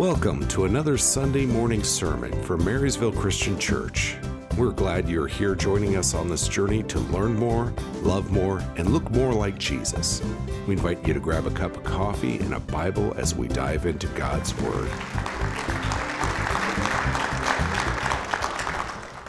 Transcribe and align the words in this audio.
Welcome 0.00 0.48
to 0.48 0.64
another 0.64 0.96
Sunday 0.96 1.44
morning 1.44 1.84
sermon 1.84 2.32
from 2.44 2.64
Marysville 2.64 3.12
Christian 3.12 3.58
Church. 3.58 4.16
We're 4.56 4.70
glad 4.70 5.06
you're 5.06 5.26
here 5.26 5.54
joining 5.54 5.98
us 5.98 6.14
on 6.14 6.26
this 6.26 6.48
journey 6.48 6.82
to 6.84 6.98
learn 6.98 7.34
more, 7.34 7.74
love 8.00 8.30
more, 8.30 8.64
and 8.78 8.94
look 8.94 9.10
more 9.10 9.34
like 9.34 9.58
Jesus. 9.58 10.22
We 10.66 10.72
invite 10.72 11.06
you 11.06 11.12
to 11.12 11.20
grab 11.20 11.44
a 11.44 11.50
cup 11.50 11.76
of 11.76 11.84
coffee 11.84 12.38
and 12.38 12.54
a 12.54 12.60
Bible 12.60 13.12
as 13.18 13.34
we 13.34 13.46
dive 13.46 13.84
into 13.84 14.06
God's 14.06 14.54
Word. 14.62 14.88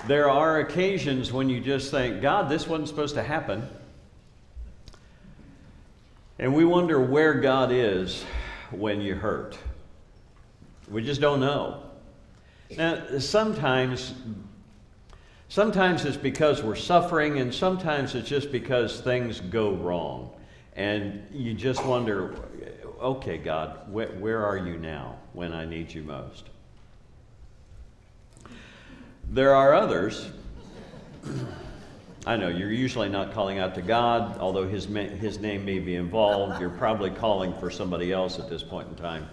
There 0.08 0.30
are 0.30 0.62
occasions 0.62 1.34
when 1.34 1.50
you 1.50 1.60
just 1.60 1.92
think, 1.92 2.22
God, 2.22 2.48
this 2.48 2.66
wasn't 2.66 2.88
supposed 2.88 3.16
to 3.16 3.24
happen. 3.24 3.68
And 6.40 6.56
we 6.56 6.64
wonder 6.64 7.02
where 7.02 7.34
God 7.34 7.74
is 7.74 8.24
when 8.72 9.02
you 9.02 9.16
hurt. 9.16 9.58
We 10.92 11.02
just 11.02 11.22
don't 11.22 11.40
know. 11.40 11.84
Now, 12.78 13.02
sometimes, 13.20 14.14
sometimes 15.48 16.04
it's 16.04 16.18
because 16.18 16.62
we're 16.62 16.76
suffering, 16.76 17.40
and 17.40 17.54
sometimes 17.54 18.14
it's 18.14 18.28
just 18.28 18.52
because 18.52 19.00
things 19.00 19.40
go 19.40 19.72
wrong. 19.74 20.32
And 20.76 21.26
you 21.32 21.54
just 21.54 21.86
wonder, 21.86 22.36
okay, 23.02 23.38
God, 23.38 23.80
wh- 23.88 24.22
where 24.22 24.46
are 24.46 24.58
you 24.58 24.78
now 24.78 25.18
when 25.34 25.54
I 25.54 25.66
need 25.66 25.94
you 25.94 26.04
most? 26.04 26.46
There 29.30 29.56
are 29.56 29.74
others. 29.74 30.30
I 32.26 32.36
know 32.36 32.50
you're 32.50 32.72
usually 32.72 33.10
not 33.10 33.34
calling 33.34 33.60
out 33.60 33.74
to 33.76 33.82
God, 33.82 34.38
although 34.40 34.68
his, 34.68 34.86
his 34.86 35.40
name 35.40 35.66
may 35.66 35.80
be 35.80 35.96
involved. 35.96 36.60
You're 36.62 36.70
probably 36.70 37.10
calling 37.10 37.54
for 37.60 37.72
somebody 37.72 38.12
else 38.12 38.38
at 38.40 38.50
this 38.50 38.62
point 38.62 38.90
in 38.90 38.96
time. 38.96 39.28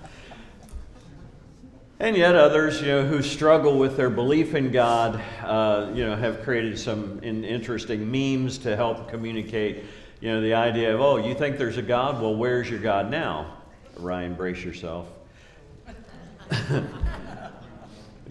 And 2.01 2.17
yet 2.17 2.37
others, 2.37 2.81
you 2.81 2.87
know, 2.87 3.05
who 3.05 3.23
struggle 3.23 3.77
with 3.77 3.97
their 3.97 4.09
belief 4.09 4.55
in 4.55 4.71
God, 4.71 5.21
uh, 5.43 5.91
you 5.93 6.07
know, 6.07 6.15
have 6.15 6.43
created 6.43 6.79
some 6.79 7.19
in, 7.25 7.43
interesting 7.45 8.09
memes 8.09 8.59
to 8.59 8.77
help 8.77 9.09
communicate, 9.09 9.85
you 10.21 10.31
know, 10.31 10.41
the 10.41 10.55
idea 10.55 10.95
of, 10.95 11.01
oh, 11.01 11.17
you 11.17 11.35
think 11.35 11.59
there's 11.59 11.77
a 11.77 11.83
God? 11.83 12.23
Well, 12.23 12.37
where's 12.37 12.71
your 12.71 12.79
God 12.79 13.11
now? 13.11 13.57
Ryan, 13.97 14.35
brace 14.35 14.63
yourself. 14.63 15.09
the 16.49 16.87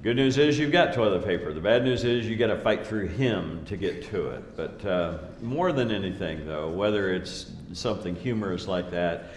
good 0.01 0.15
news 0.15 0.37
is 0.37 0.57
you've 0.57 0.71
got 0.71 0.93
toilet 0.93 1.25
paper. 1.25 1.51
The 1.51 1.59
bad 1.59 1.83
news 1.83 2.05
is 2.05 2.25
you 2.25 2.37
got 2.37 2.47
to 2.47 2.59
fight 2.59 2.87
through 2.87 3.07
Him 3.07 3.65
to 3.65 3.75
get 3.75 4.09
to 4.11 4.29
it. 4.29 4.55
But 4.55 4.85
uh, 4.85 5.17
more 5.41 5.73
than 5.73 5.91
anything, 5.91 6.47
though, 6.47 6.69
whether 6.69 7.13
it's 7.13 7.51
something 7.73 8.15
humorous 8.15 8.65
like 8.65 8.91
that, 8.91 9.31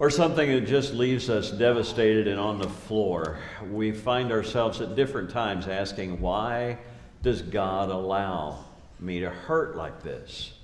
or 0.00 0.08
something 0.08 0.50
that 0.50 0.66
just 0.66 0.94
leaves 0.94 1.28
us 1.28 1.50
devastated 1.50 2.26
and 2.26 2.40
on 2.40 2.58
the 2.58 2.68
floor, 2.68 3.38
we 3.70 3.92
find 3.92 4.32
ourselves 4.32 4.80
at 4.80 4.96
different 4.96 5.28
times 5.28 5.68
asking, 5.68 6.18
why 6.22 6.78
does 7.22 7.42
God 7.42 7.90
allow 7.90 8.64
me 8.98 9.20
to 9.20 9.28
hurt 9.28 9.76
like 9.76 10.02
this? 10.02 10.54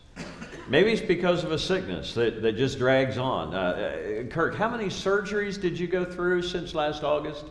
Maybe 0.69 0.91
it's 0.91 1.03
because 1.03 1.45
of 1.45 1.53
a 1.53 1.59
sickness 1.59 2.15
that, 2.15 2.41
that 2.41 2.57
just 2.57 2.79
drags 2.79 3.19
on. 3.19 3.55
Uh, 3.55 3.59
uh 3.59 4.25
Kirk, 4.33 4.55
how 4.55 4.71
many 4.71 4.87
surgeries 4.87 5.61
did 5.61 5.79
you 5.79 5.87
go 5.87 6.07
through 6.07 6.41
since 6.41 6.75
last 6.75 7.05
August? 7.05 7.45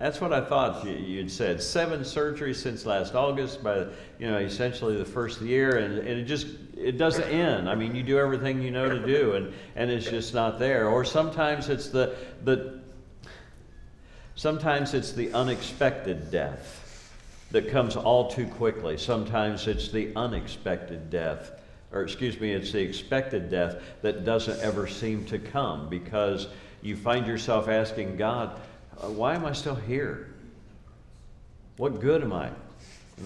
That's 0.00 0.18
what 0.18 0.32
I 0.32 0.40
thought 0.40 0.86
you'd 0.86 1.30
said. 1.30 1.62
Seven 1.62 2.00
surgeries 2.00 2.56
since 2.56 2.86
last 2.86 3.14
August, 3.14 3.62
by 3.62 3.80
you 4.18 4.30
know 4.30 4.38
essentially 4.38 4.96
the 4.96 5.04
first 5.04 5.42
year, 5.42 5.76
and, 5.76 5.98
and 5.98 6.08
it 6.08 6.24
just 6.24 6.46
it 6.74 6.96
doesn't 6.96 7.28
end. 7.28 7.68
I 7.68 7.74
mean, 7.74 7.94
you 7.94 8.02
do 8.02 8.18
everything 8.18 8.62
you 8.62 8.70
know 8.70 8.88
to 8.88 9.04
do, 9.04 9.34
and 9.34 9.52
and 9.76 9.90
it's 9.90 10.08
just 10.08 10.32
not 10.32 10.58
there. 10.58 10.88
Or 10.88 11.04
sometimes 11.04 11.68
it's 11.68 11.90
the 11.90 12.16
the 12.44 12.80
sometimes 14.36 14.94
it's 14.94 15.12
the 15.12 15.34
unexpected 15.34 16.30
death 16.30 17.12
that 17.50 17.68
comes 17.68 17.94
all 17.94 18.30
too 18.30 18.46
quickly. 18.46 18.96
Sometimes 18.96 19.66
it's 19.66 19.90
the 19.90 20.12
unexpected 20.16 21.10
death, 21.10 21.52
or 21.92 22.04
excuse 22.04 22.40
me, 22.40 22.52
it's 22.52 22.72
the 22.72 22.80
expected 22.80 23.50
death 23.50 23.76
that 24.00 24.24
doesn't 24.24 24.60
ever 24.60 24.86
seem 24.86 25.26
to 25.26 25.38
come 25.38 25.90
because 25.90 26.48
you 26.80 26.96
find 26.96 27.26
yourself 27.26 27.68
asking 27.68 28.16
God 28.16 28.58
Uh, 29.02 29.08
why 29.08 29.34
am 29.34 29.46
I 29.46 29.52
still 29.52 29.74
here? 29.74 30.28
What 31.76 32.00
good 32.00 32.22
am 32.22 32.32
I? 32.32 32.50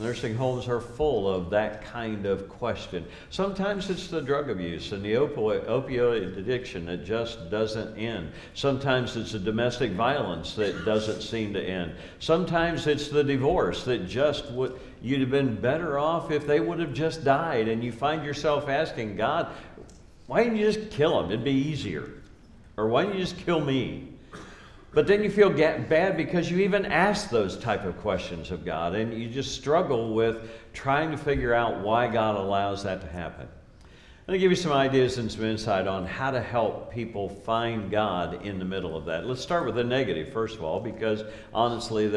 Nursing 0.00 0.34
homes 0.34 0.66
are 0.66 0.80
full 0.80 1.32
of 1.32 1.50
that 1.50 1.84
kind 1.84 2.26
of 2.26 2.48
question. 2.48 3.04
Sometimes 3.30 3.90
it's 3.90 4.08
the 4.08 4.20
drug 4.20 4.50
abuse 4.50 4.90
and 4.90 5.04
the 5.04 5.12
opioid 5.12 6.36
addiction 6.36 6.86
that 6.86 7.04
just 7.04 7.48
doesn't 7.48 7.96
end. 7.96 8.32
Sometimes 8.54 9.16
it's 9.16 9.32
the 9.32 9.38
domestic 9.38 9.92
violence 9.92 10.54
that 10.54 10.84
doesn't 10.84 11.22
seem 11.22 11.52
to 11.54 11.62
end. 11.62 11.94
Sometimes 12.18 12.88
it's 12.88 13.08
the 13.08 13.22
divorce 13.22 13.84
that 13.84 14.08
just 14.08 14.50
would, 14.50 14.80
you'd 15.00 15.20
have 15.20 15.30
been 15.30 15.54
better 15.54 15.96
off 15.96 16.32
if 16.32 16.44
they 16.44 16.58
would 16.58 16.80
have 16.80 16.92
just 16.92 17.22
died. 17.22 17.68
And 17.68 17.82
you 17.84 17.92
find 17.92 18.24
yourself 18.24 18.68
asking, 18.68 19.14
God, 19.14 19.48
why 20.26 20.42
didn't 20.42 20.58
you 20.58 20.72
just 20.72 20.90
kill 20.90 21.22
them? 21.22 21.30
It'd 21.30 21.44
be 21.44 21.52
easier. 21.52 22.10
Or 22.76 22.88
why 22.88 23.04
didn't 23.04 23.18
you 23.18 23.24
just 23.24 23.38
kill 23.38 23.60
me? 23.60 24.13
But 24.94 25.08
then 25.08 25.24
you 25.24 25.30
feel 25.30 25.50
bad 25.50 26.16
because 26.16 26.50
you 26.50 26.60
even 26.60 26.86
ask 26.86 27.28
those 27.28 27.56
type 27.56 27.84
of 27.84 27.98
questions 27.98 28.52
of 28.52 28.64
God 28.64 28.94
and 28.94 29.12
you 29.12 29.28
just 29.28 29.52
struggle 29.54 30.14
with 30.14 30.48
trying 30.72 31.10
to 31.10 31.16
figure 31.16 31.52
out 31.52 31.80
why 31.80 32.06
God 32.06 32.36
allows 32.36 32.84
that 32.84 33.00
to 33.00 33.08
happen. 33.08 33.48
I'm 34.26 34.32
going 34.32 34.40
to 34.40 34.42
give 34.42 34.52
you 34.52 34.56
some 34.56 34.72
ideas 34.72 35.18
and 35.18 35.30
some 35.30 35.44
insight 35.44 35.86
on 35.86 36.06
how 36.06 36.30
to 36.30 36.40
help 36.40 36.90
people 36.90 37.28
find 37.28 37.90
God 37.90 38.46
in 38.46 38.58
the 38.58 38.64
middle 38.64 38.96
of 38.96 39.04
that. 39.04 39.26
Let's 39.26 39.42
start 39.42 39.66
with 39.66 39.74
the 39.74 39.84
negative, 39.84 40.32
first 40.32 40.56
of 40.56 40.64
all, 40.64 40.80
because 40.80 41.24
honestly, 41.52 42.08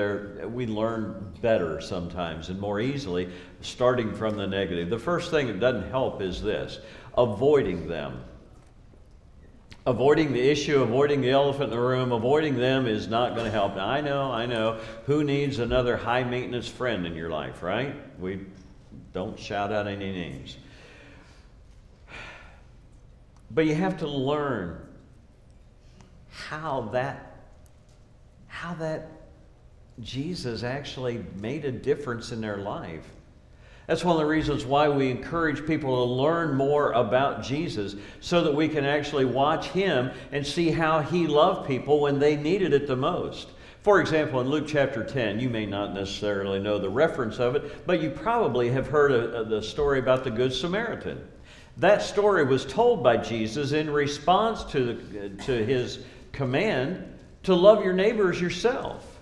we 0.46 0.68
learn 0.68 1.34
better 1.42 1.82
sometimes 1.82 2.48
and 2.48 2.60
more 2.60 2.80
easily 2.80 3.30
starting 3.60 4.14
from 4.14 4.38
the 4.38 4.48
negative. 4.48 4.90
The 4.90 4.98
first 5.00 5.32
thing 5.32 5.48
that 5.48 5.60
doesn't 5.60 5.90
help 5.90 6.22
is 6.22 6.42
this 6.42 6.80
avoiding 7.18 7.88
them 7.90 8.24
avoiding 9.88 10.34
the 10.34 10.42
issue, 10.42 10.84
avoiding 10.84 11.22
the 11.22 11.30
elephant 11.30 11.64
in 11.64 11.70
the 11.70 11.80
room, 11.80 12.12
avoiding 12.12 12.58
them 12.58 12.86
is 12.86 13.08
not 13.08 13.34
going 13.36 13.46
to 13.46 13.52
help. 13.52 13.78
Now, 13.78 13.88
I 13.88 14.02
know, 14.02 14.32
I 14.32 14.46
know. 14.46 14.80
Who 15.06 15.24
needs 15.24 15.60
another 15.60 15.96
high 15.96 16.26
maintenance 16.26 16.68
friend 16.68 17.08
in 17.08 17.16
your 17.16 17.30
life, 17.30 17.64
right? 17.64 17.96
We 18.20 18.42
don't 19.14 19.40
shout 19.40 19.72
out 19.72 19.88
any 19.88 20.12
names. 20.12 20.58
But 23.50 23.66
you 23.66 23.76
have 23.76 23.98
to 24.00 24.08
learn 24.08 24.86
how 26.30 26.90
that 26.92 27.24
how 28.48 28.74
that 28.74 29.10
Jesus 30.02 30.64
actually 30.64 31.24
made 31.40 31.64
a 31.64 31.72
difference 31.72 32.32
in 32.32 32.42
their 32.42 32.58
life. 32.58 33.06
That's 33.88 34.04
one 34.04 34.18
of 34.18 34.20
the 34.20 34.26
reasons 34.26 34.66
why 34.66 34.90
we 34.90 35.10
encourage 35.10 35.66
people 35.66 36.06
to 36.06 36.12
learn 36.12 36.56
more 36.56 36.92
about 36.92 37.42
Jesus 37.42 37.96
so 38.20 38.44
that 38.44 38.54
we 38.54 38.68
can 38.68 38.86
actually 38.86 39.24
watch 39.24 39.68
him 39.68 40.12
and 40.34 40.46
see 40.46 40.72
how 40.72 41.00
he 41.00 41.26
loved 41.26 41.68
people 41.68 42.02
when 42.02 42.20
they 42.20 42.36
needed 42.36 42.74
it 42.74 42.86
the 42.86 42.98
most. 42.98 43.48
For 43.84 44.02
example, 44.02 44.42
in 44.42 44.50
Luke 44.50 44.66
chapter 44.68 45.06
10, 45.06 45.40
you 45.40 45.50
may 45.50 45.66
not 45.66 45.94
necessarily 45.94 46.60
know 46.60 46.78
the 46.78 46.90
reference 46.90 47.40
of 47.40 47.56
it, 47.56 47.88
but 47.88 48.02
you 48.02 48.10
probably 48.10 48.70
have 48.70 48.88
heard 48.88 49.48
the 49.50 49.62
story 49.62 50.00
about 50.00 50.26
the 50.26 50.32
Good 50.32 50.52
Samaritan. 50.52 51.26
That 51.78 52.02
story 52.02 52.44
was 52.44 52.66
told 52.66 53.02
by 53.02 53.16
Jesus 53.16 53.72
in 53.72 53.90
response 53.90 54.66
to, 54.66 54.94
the, 54.94 55.44
to 55.46 55.64
his 55.64 56.00
command 56.34 57.18
to 57.44 57.56
love 57.56 57.86
your 57.86 57.94
neighbors 57.94 58.42
yourself. 58.42 59.17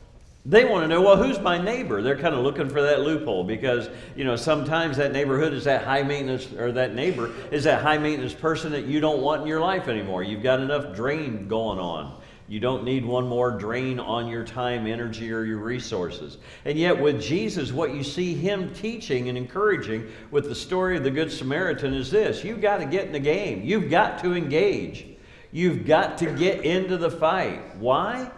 They 0.48 0.64
want 0.64 0.84
to 0.84 0.88
know, 0.88 1.02
well, 1.02 1.18
who's 1.18 1.40
my 1.40 1.58
neighbor? 1.58 2.04
They're 2.04 2.18
kind 2.18 2.36
of 2.36 2.44
looking 2.44 2.70
for 2.70 2.80
that 2.84 3.02
loophole 3.02 3.44
because, 3.44 3.90
you 4.16 4.24
know, 4.24 4.36
sometimes 4.36 4.96
that 4.98 5.12
neighborhood 5.12 5.54
is 5.54 5.64
that 5.64 5.84
high 5.84 6.04
maintenance, 6.04 6.54
or 6.54 6.72
that 6.74 6.94
neighbor 6.94 7.32
is 7.52 7.64
that 7.64 7.82
high 7.82 7.98
maintenance 7.98 8.34
person 8.34 8.72
that 8.74 8.86
you 8.86 9.00
don't 9.00 9.24
want 9.24 9.42
in 9.42 9.48
your 9.48 9.60
life 9.60 9.88
anymore. 9.88 10.22
You've 10.22 10.44
got 10.44 10.60
enough 10.60 10.96
drain 10.96 11.48
going 11.48 11.80
on. 11.80 12.22
You 12.48 12.60
don't 12.60 12.84
need 12.84 13.04
one 13.04 13.28
more 13.28 13.50
drain 13.50 14.00
on 14.00 14.28
your 14.28 14.44
time, 14.44 14.86
energy, 14.86 15.32
or 15.34 15.44
your 15.46 15.58
resources. 15.58 16.38
And 16.64 16.78
yet, 16.78 17.02
with 17.02 17.20
Jesus, 17.20 17.72
what 17.72 17.96
you 17.96 18.04
see 18.04 18.36
him 18.36 18.72
teaching 18.72 19.30
and 19.30 19.38
encouraging 19.38 20.08
with 20.30 20.48
the 20.48 20.54
story 20.54 20.96
of 20.96 21.04
the 21.04 21.10
Good 21.10 21.32
Samaritan 21.32 21.96
is 21.96 22.12
this 22.12 22.44
you've 22.44 22.62
got 22.62 22.78
to 22.78 22.86
get 22.86 23.08
in 23.08 23.14
the 23.14 23.20
game, 23.20 23.64
you've 23.64 23.90
got 23.90 24.20
to 24.20 24.36
engage, 24.36 25.08
you've 25.52 25.88
got 25.88 26.20
to 26.20 26.28
get 26.34 26.64
into 26.64 26.98
the 26.98 27.10
fight. 27.10 27.78
Why? 27.78 28.30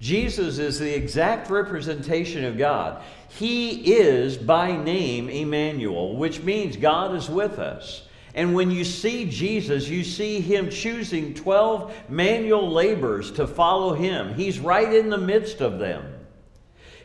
Jesus 0.00 0.58
is 0.58 0.78
the 0.78 0.94
exact 0.94 1.50
representation 1.50 2.44
of 2.44 2.58
God. 2.58 3.02
He 3.28 3.94
is 3.94 4.36
by 4.36 4.76
name 4.76 5.28
Emmanuel, 5.28 6.16
which 6.16 6.42
means 6.42 6.76
God 6.76 7.14
is 7.14 7.30
with 7.30 7.58
us. 7.58 8.02
And 8.34 8.54
when 8.54 8.70
you 8.70 8.84
see 8.84 9.24
Jesus, 9.30 9.88
you 9.88 10.04
see 10.04 10.40
him 10.40 10.68
choosing 10.68 11.32
12 11.32 12.10
manual 12.10 12.70
laborers 12.70 13.32
to 13.32 13.46
follow 13.46 13.94
him. 13.94 14.34
He's 14.34 14.60
right 14.60 14.94
in 14.94 15.08
the 15.08 15.16
midst 15.16 15.62
of 15.62 15.78
them. 15.78 16.15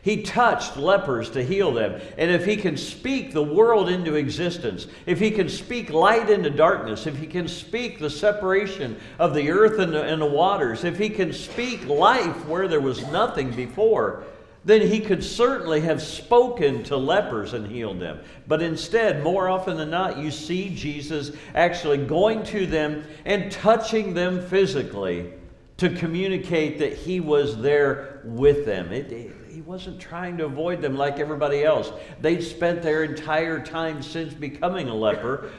He 0.02 0.22
touched 0.22 0.76
lepers 0.76 1.30
to 1.30 1.44
heal 1.44 1.72
them. 1.72 2.00
And 2.18 2.28
if 2.28 2.44
he 2.44 2.56
can 2.56 2.76
speak 2.76 3.32
the 3.32 3.42
world 3.42 3.88
into 3.88 4.16
existence, 4.16 4.88
if 5.06 5.20
he 5.20 5.30
can 5.30 5.48
speak 5.48 5.90
light 5.90 6.28
into 6.28 6.50
darkness, 6.50 7.06
if 7.06 7.16
he 7.16 7.26
can 7.28 7.46
speak 7.46 8.00
the 8.00 8.10
separation 8.10 8.98
of 9.20 9.32
the 9.32 9.48
earth 9.50 9.78
and 9.78 9.92
the, 9.92 10.02
and 10.02 10.20
the 10.20 10.26
waters, 10.26 10.82
if 10.82 10.98
he 10.98 11.08
can 11.08 11.32
speak 11.32 11.86
life 11.86 12.46
where 12.46 12.66
there 12.66 12.80
was 12.80 13.06
nothing 13.12 13.52
before, 13.52 14.24
then 14.64 14.80
he 14.80 14.98
could 14.98 15.22
certainly 15.22 15.80
have 15.80 16.02
spoken 16.02 16.82
to 16.84 16.96
lepers 16.96 17.52
and 17.52 17.66
healed 17.68 18.00
them. 18.00 18.18
But 18.48 18.60
instead, 18.60 19.22
more 19.22 19.48
often 19.48 19.76
than 19.76 19.90
not, 19.90 20.18
you 20.18 20.32
see 20.32 20.74
Jesus 20.74 21.30
actually 21.54 21.98
going 21.98 22.42
to 22.44 22.66
them 22.66 23.04
and 23.24 23.52
touching 23.52 24.14
them 24.14 24.44
physically 24.48 25.32
to 25.76 25.90
communicate 25.90 26.80
that 26.80 26.92
he 26.92 27.20
was 27.20 27.56
there 27.58 28.20
with 28.24 28.66
them. 28.66 28.92
It, 28.92 29.32
wasn't 29.72 29.98
trying 29.98 30.36
to 30.36 30.44
avoid 30.44 30.82
them 30.82 30.98
like 30.98 31.18
everybody 31.18 31.64
else. 31.64 31.90
They'd 32.20 32.42
spent 32.42 32.82
their 32.82 33.04
entire 33.04 33.64
time 33.64 34.02
since 34.02 34.34
becoming 34.34 34.90
a 34.90 34.94
leper. 34.94 35.50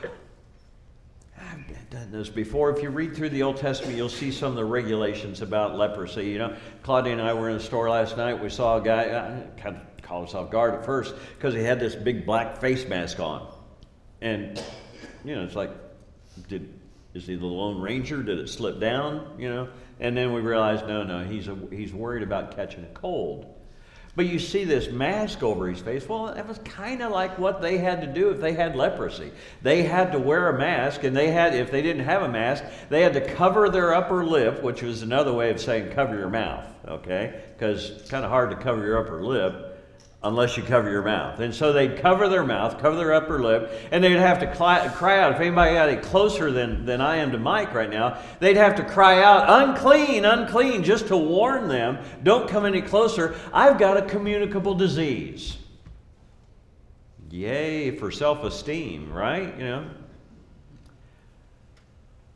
I've 1.35 1.89
done 1.89 2.11
this 2.11 2.29
before. 2.29 2.69
If 2.69 2.83
you 2.83 2.91
read 2.91 3.15
through 3.15 3.29
the 3.29 3.41
Old 3.41 3.57
Testament, 3.57 3.97
you'll 3.97 4.09
see 4.09 4.31
some 4.31 4.51
of 4.51 4.55
the 4.55 4.65
regulations 4.65 5.41
about 5.41 5.77
leprosy. 5.77 6.25
You 6.25 6.37
know, 6.37 6.55
Claudia 6.83 7.13
and 7.13 7.21
I 7.23 7.33
were 7.33 7.49
in 7.49 7.55
a 7.55 7.59
store 7.59 7.89
last 7.89 8.15
night. 8.15 8.39
We 8.39 8.51
saw 8.51 8.77
a 8.77 8.83
guy, 8.83 9.09
uh, 9.09 9.47
kind 9.57 9.77
of 9.77 10.03
caught 10.03 10.25
us 10.25 10.35
off 10.35 10.51
guard 10.51 10.75
at 10.75 10.85
first 10.85 11.15
because 11.35 11.55
he 11.55 11.63
had 11.63 11.79
this 11.79 11.95
big 11.95 12.23
black 12.23 12.61
face 12.61 12.87
mask 12.87 13.19
on. 13.19 13.51
And, 14.21 14.63
you 15.25 15.35
know, 15.35 15.43
it's 15.43 15.55
like, 15.55 15.71
did, 16.47 16.71
is 17.15 17.25
he 17.25 17.33
the 17.35 17.47
Lone 17.47 17.81
Ranger? 17.81 18.21
Did 18.21 18.37
it 18.37 18.47
slip 18.47 18.79
down? 18.79 19.37
You 19.39 19.49
know? 19.49 19.69
And 19.99 20.15
then 20.15 20.33
we 20.33 20.41
realized, 20.41 20.87
no, 20.87 21.01
no, 21.01 21.23
he's, 21.23 21.47
a, 21.47 21.57
he's 21.71 21.91
worried 21.93 22.21
about 22.21 22.55
catching 22.55 22.83
a 22.83 22.93
cold. 22.93 23.55
But 24.15 24.27
you 24.27 24.37
see 24.37 24.63
this 24.63 24.91
mask 24.91 25.41
over 25.41 25.67
his 25.67 25.79
face. 25.79 26.07
Well, 26.07 26.27
that 26.27 26.47
was 26.47 26.59
kind 26.59 27.01
of 27.01 27.11
like 27.11 27.39
what 27.39 27.61
they 27.63 27.79
had 27.79 28.01
to 28.01 28.07
do 28.07 28.29
if 28.29 28.39
they 28.39 28.53
had 28.53 28.75
leprosy. 28.75 29.31
They 29.63 29.83
had 29.83 30.11
to 30.11 30.19
wear 30.19 30.49
a 30.49 30.57
mask, 30.57 31.03
and 31.03 31.17
they 31.17 31.31
had, 31.31 31.55
if 31.55 31.71
they 31.71 31.81
didn't 31.81 32.05
have 32.05 32.21
a 32.21 32.27
mask, 32.27 32.63
they 32.89 33.01
had 33.01 33.13
to 33.13 33.21
cover 33.21 33.69
their 33.69 33.95
upper 33.95 34.23
lip, 34.23 34.61
which 34.61 34.83
was 34.83 35.01
another 35.01 35.33
way 35.33 35.49
of 35.49 35.59
saying 35.59 35.93
cover 35.93 36.15
your 36.15 36.29
mouth, 36.29 36.65
okay? 36.87 37.41
Because 37.57 37.89
it's 37.89 38.09
kind 38.09 38.23
of 38.23 38.29
hard 38.29 38.51
to 38.51 38.55
cover 38.55 38.85
your 38.85 38.99
upper 38.99 39.23
lip 39.23 39.72
unless 40.23 40.55
you 40.55 40.63
cover 40.63 40.89
your 40.89 41.01
mouth. 41.01 41.39
And 41.39 41.53
so 41.53 41.73
they'd 41.73 41.97
cover 41.97 42.29
their 42.29 42.45
mouth, 42.45 42.79
cover 42.79 42.95
their 42.95 43.13
upper 43.13 43.41
lip, 43.41 43.71
and 43.91 44.03
they'd 44.03 44.13
have 44.13 44.39
to 44.39 44.47
cry 44.47 45.19
out. 45.19 45.33
If 45.33 45.41
anybody 45.41 45.73
got 45.73 45.89
any 45.89 46.01
closer 46.01 46.51
than, 46.51 46.85
than 46.85 47.01
I 47.01 47.17
am 47.17 47.31
to 47.31 47.37
Mike 47.37 47.73
right 47.73 47.89
now, 47.89 48.21
they'd 48.39 48.55
have 48.55 48.75
to 48.75 48.85
cry 48.85 49.21
out, 49.21 49.45
unclean, 49.49 50.23
unclean, 50.23 50.83
just 50.83 51.07
to 51.07 51.17
warn 51.17 51.67
them, 51.67 51.99
don't 52.23 52.49
come 52.49 52.65
any 52.65 52.81
closer. 52.81 53.35
I've 53.51 53.77
got 53.77 53.97
a 53.97 54.01
communicable 54.01 54.75
disease. 54.75 55.57
Yay 57.29 57.91
for 57.97 58.11
self 58.11 58.43
esteem, 58.43 59.11
right? 59.11 59.57
You 59.57 59.63
know. 59.63 59.89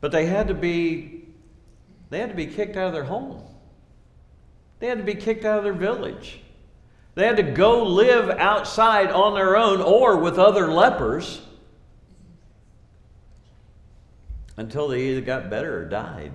But 0.00 0.12
they 0.12 0.26
had 0.26 0.48
to 0.48 0.54
be 0.54 1.24
they 2.10 2.18
had 2.18 2.30
to 2.30 2.34
be 2.34 2.46
kicked 2.46 2.76
out 2.76 2.88
of 2.88 2.92
their 2.92 3.04
home. 3.04 3.42
They 4.80 4.88
had 4.88 4.98
to 4.98 5.04
be 5.04 5.14
kicked 5.14 5.44
out 5.44 5.58
of 5.58 5.64
their 5.64 5.72
village. 5.72 6.40
They 7.18 7.26
had 7.26 7.38
to 7.38 7.42
go 7.42 7.82
live 7.82 8.30
outside 8.30 9.10
on 9.10 9.34
their 9.34 9.56
own 9.56 9.80
or 9.80 10.18
with 10.18 10.38
other 10.38 10.70
lepers 10.70 11.40
until 14.56 14.86
they 14.86 15.08
either 15.08 15.20
got 15.20 15.50
better 15.50 15.82
or 15.82 15.84
died. 15.86 16.30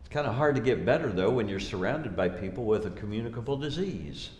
It's 0.00 0.08
kind 0.08 0.26
of 0.26 0.34
hard 0.34 0.56
to 0.56 0.60
get 0.60 0.84
better, 0.84 1.12
though, 1.12 1.30
when 1.30 1.48
you're 1.48 1.60
surrounded 1.60 2.16
by 2.16 2.30
people 2.30 2.64
with 2.64 2.84
a 2.84 2.90
communicable 2.90 3.56
disease. 3.56 4.30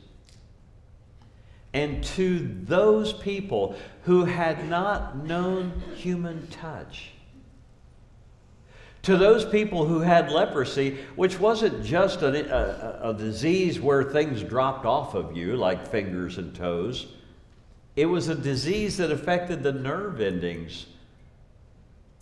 And 1.73 2.03
to 2.17 2.41
those 2.65 3.13
people 3.13 3.77
who 4.03 4.25
had 4.25 4.69
not 4.69 5.17
known 5.17 5.81
human 5.95 6.49
touch, 6.49 7.13
to 9.03 9.17
those 9.17 9.45
people 9.45 9.87
who 9.87 10.01
had 10.01 10.31
leprosy, 10.31 10.99
which 11.17 11.41
wasn't 11.41 11.85
just 11.85 12.23
a, 12.23 13.07
a, 13.07 13.11
a, 13.11 13.15
disease 13.15 13.81
where 13.81 14.05
things 14.05 14.43
dropped 14.43 14.85
off 14.85 15.15
of 15.15 15.37
you, 15.37 15.57
like 15.57 15.87
fingers 15.87 16.37
and 16.37 16.55
toes, 16.55 17.07
it 17.97 18.07
was 18.07 18.29
a 18.29 18.35
disease 18.35 18.99
that 18.99 19.11
affected 19.11 19.63
the 19.63 19.73
nerve 19.73 20.21
endings. 20.21 20.87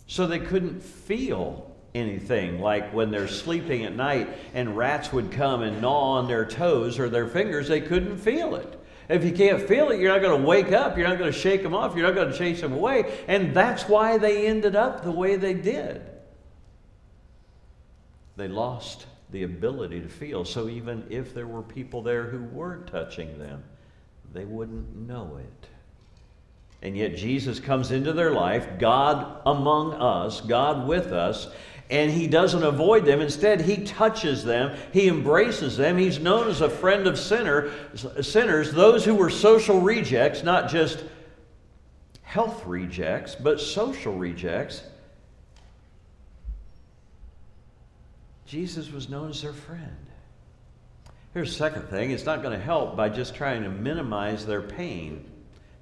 So 0.07 0.25
they 0.25 0.39
couldn't 0.39 0.81
feel 0.81 1.69
anything, 1.93 2.61
like 2.61 2.93
when 2.93 3.11
they're 3.11 3.27
sleeping 3.27 3.83
at 3.83 3.95
night 3.95 4.29
and 4.53 4.77
rats 4.77 5.11
would 5.11 5.31
come 5.31 5.61
and 5.61 5.81
gnaw 5.81 6.17
on 6.17 6.27
their 6.27 6.45
toes 6.45 6.97
or 6.97 7.09
their 7.09 7.27
fingers, 7.27 7.67
they 7.67 7.81
couldn't 7.81 8.17
feel 8.17 8.55
it. 8.55 8.75
If 9.09 9.23
you 9.25 9.31
can't 9.31 9.61
feel 9.67 9.89
it, 9.89 9.99
you're 9.99 10.13
not 10.13 10.21
going 10.21 10.39
to 10.39 10.47
wake 10.47 10.71
up. 10.71 10.95
You're 10.95 11.07
not 11.07 11.17
going 11.17 11.31
to 11.31 11.37
shake 11.37 11.63
them 11.63 11.73
off. 11.73 11.95
You're 11.95 12.05
not 12.05 12.13
going 12.13 12.31
to 12.31 12.37
chase 12.37 12.61
them 12.61 12.73
away. 12.73 13.23
And 13.27 13.55
that's 13.55 13.89
why 13.89 14.19
they 14.19 14.45
ended 14.45 14.75
up 14.75 15.03
the 15.03 15.11
way 15.11 15.35
they 15.35 15.55
did. 15.55 16.08
They 18.39 18.47
lost 18.47 19.05
the 19.31 19.43
ability 19.43 19.99
to 19.99 20.07
feel. 20.07 20.45
So 20.45 20.69
even 20.69 21.05
if 21.09 21.33
there 21.33 21.45
were 21.45 21.61
people 21.61 22.01
there 22.01 22.23
who 22.23 22.43
were 22.55 22.77
touching 22.89 23.37
them, 23.37 23.63
they 24.33 24.45
wouldn't 24.45 24.95
know 24.95 25.37
it. 25.37 25.67
And 26.81 26.95
yet 26.95 27.17
Jesus 27.17 27.59
comes 27.59 27.91
into 27.91 28.13
their 28.13 28.31
life, 28.31 28.79
God 28.79 29.41
among 29.45 29.93
us, 29.93 30.39
God 30.39 30.87
with 30.87 31.07
us, 31.11 31.49
and 31.89 32.09
he 32.09 32.27
doesn't 32.27 32.63
avoid 32.63 33.03
them. 33.03 33.19
Instead, 33.19 33.59
he 33.59 33.83
touches 33.83 34.45
them, 34.45 34.77
he 34.93 35.09
embraces 35.09 35.75
them. 35.75 35.97
He's 35.97 36.19
known 36.19 36.47
as 36.47 36.61
a 36.61 36.69
friend 36.69 37.05
of 37.07 37.19
sinner, 37.19 37.73
sinners, 38.21 38.71
those 38.71 39.03
who 39.03 39.15
were 39.15 39.29
social 39.29 39.81
rejects, 39.81 40.43
not 40.43 40.69
just 40.69 41.03
health 42.21 42.65
rejects, 42.65 43.35
but 43.35 43.59
social 43.59 44.15
rejects. 44.15 44.83
Jesus 48.49 48.91
was 48.91 49.09
known 49.09 49.29
as 49.29 49.43
their 49.43 49.53
friend. 49.53 50.07
Here's 51.35 51.51
the 51.51 51.55
second 51.55 51.83
thing 51.83 52.09
it's 52.09 52.25
not 52.25 52.41
going 52.41 52.57
to 52.57 52.65
help 52.65 52.97
by 52.97 53.07
just 53.07 53.35
trying 53.35 53.61
to 53.61 53.69
minimize 53.69 54.43
their 54.43 54.63
pain. 54.63 55.23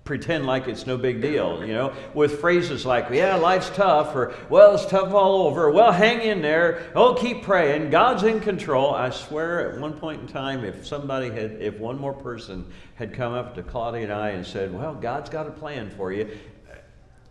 Pretend 0.03 0.45
like 0.45 0.67
it's 0.67 0.85
no 0.85 0.97
big 0.97 1.21
deal, 1.21 1.65
you 1.65 1.71
know, 1.71 1.93
with 2.13 2.41
phrases 2.41 2.85
like, 2.85 3.07
yeah, 3.09 3.35
life's 3.35 3.69
tough, 3.69 4.13
or, 4.13 4.35
well, 4.49 4.75
it's 4.75 4.85
tough 4.85 5.13
all 5.13 5.47
over, 5.47 5.71
well, 5.71 5.93
hang 5.93 6.21
in 6.21 6.41
there, 6.41 6.91
oh, 6.93 7.13
keep 7.13 7.43
praying, 7.43 7.89
God's 7.89 8.23
in 8.23 8.41
control. 8.41 8.93
I 8.93 9.11
swear 9.11 9.71
at 9.71 9.79
one 9.79 9.93
point 9.93 10.21
in 10.21 10.27
time, 10.27 10.65
if 10.65 10.85
somebody 10.85 11.29
had, 11.29 11.61
if 11.61 11.77
one 11.77 11.97
more 11.97 12.13
person 12.13 12.65
had 12.95 13.13
come 13.13 13.33
up 13.33 13.55
to 13.55 13.63
Claudia 13.63 14.03
and 14.03 14.13
I 14.13 14.29
and 14.29 14.45
said, 14.45 14.73
well, 14.73 14.93
God's 14.93 15.29
got 15.29 15.47
a 15.47 15.51
plan 15.51 15.89
for 15.89 16.11
you, 16.11 16.29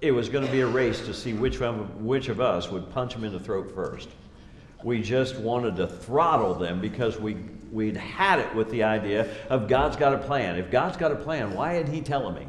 it 0.00 0.12
was 0.12 0.30
going 0.30 0.46
to 0.46 0.52
be 0.52 0.60
a 0.60 0.66
race 0.66 1.00
to 1.00 1.12
see 1.12 1.34
which, 1.34 1.60
one, 1.60 2.06
which 2.06 2.28
of 2.28 2.40
us 2.40 2.70
would 2.70 2.90
punch 2.90 3.14
him 3.14 3.24
in 3.24 3.32
the 3.32 3.40
throat 3.40 3.74
first 3.74 4.08
we 4.86 5.02
just 5.02 5.34
wanted 5.34 5.74
to 5.74 5.84
throttle 5.84 6.54
them 6.54 6.80
because 6.80 7.18
we, 7.18 7.34
we'd 7.72 7.96
had 7.96 8.38
it 8.38 8.54
with 8.54 8.70
the 8.70 8.84
idea 8.84 9.28
of 9.50 9.66
God's 9.66 9.96
got 9.96 10.14
a 10.14 10.18
plan. 10.18 10.54
If 10.54 10.70
God's 10.70 10.96
got 10.96 11.10
a 11.10 11.16
plan, 11.16 11.54
why 11.54 11.78
isn't 11.78 11.92
He 11.92 12.00
telling 12.00 12.36
me? 12.36 12.46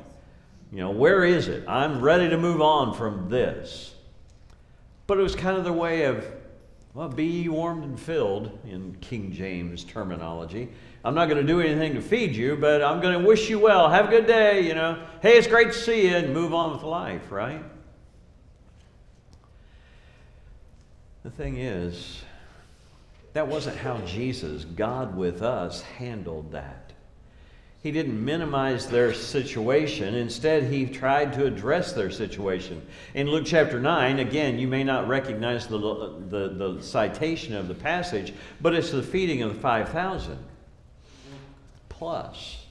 You 0.71 0.77
know, 0.77 0.91
where 0.91 1.25
is 1.25 1.47
it? 1.47 1.67
I'm 1.67 1.99
ready 1.99 2.29
to 2.29 2.37
move 2.37 2.61
on 2.61 2.93
from 2.93 3.27
this. 3.27 3.95
But 5.07 5.17
it 5.17 5.23
was 5.23 5.33
kind 5.33 5.57
of 5.57 5.63
the 5.63 5.73
way 5.73 6.03
of, 6.03 6.27
well, 6.93 7.09
be 7.09 7.49
warmed 7.49 7.83
and 7.83 7.99
filled 7.99 8.55
in 8.69 8.95
King 9.01 9.31
James 9.31 9.83
terminology. 9.83 10.69
I'm 11.03 11.15
not 11.15 11.29
going 11.29 11.41
to 11.41 11.47
do 11.47 11.59
anything 11.59 11.95
to 11.95 12.01
feed 12.01 12.35
you, 12.35 12.55
but 12.55 12.83
I'm 12.83 13.01
going 13.01 13.19
to 13.19 13.27
wish 13.27 13.49
you 13.49 13.57
well. 13.57 13.89
Have 13.89 14.09
a 14.09 14.09
good 14.11 14.27
day, 14.27 14.61
you 14.61 14.75
know. 14.75 15.03
Hey, 15.23 15.39
it's 15.39 15.47
great 15.47 15.69
to 15.69 15.73
see 15.73 16.07
you, 16.07 16.15
and 16.17 16.35
move 16.35 16.53
on 16.53 16.71
with 16.71 16.83
life, 16.83 17.31
right? 17.31 17.63
The 21.23 21.31
thing 21.31 21.57
is, 21.57 22.21
that 23.37 23.47
wasn't 23.47 23.77
how 23.77 23.99
Jesus, 23.99 24.65
God 24.65 25.15
with 25.15 25.43
us, 25.43 25.83
handled 25.83 26.53
that. 26.53 26.91
He 27.83 27.91
didn't 27.91 28.25
minimize 28.25 28.87
their 28.87 29.13
situation. 29.13 30.15
Instead, 30.15 30.63
he 30.63 30.87
tried 30.87 31.33
to 31.33 31.45
address 31.45 31.93
their 31.93 32.09
situation. 32.09 32.81
In 33.13 33.29
Luke 33.29 33.45
chapter 33.45 33.79
9, 33.79 34.17
again, 34.17 34.57
you 34.57 34.67
may 34.67 34.83
not 34.83 35.07
recognize 35.07 35.67
the, 35.67 35.77
the, 35.77 36.49
the 36.49 36.81
citation 36.81 37.53
of 37.53 37.67
the 37.67 37.75
passage, 37.75 38.33
but 38.59 38.73
it's 38.73 38.89
the 38.89 39.03
feeding 39.03 39.43
of 39.43 39.53
the 39.53 39.59
5,000 39.59 40.39
plus. 41.89 42.65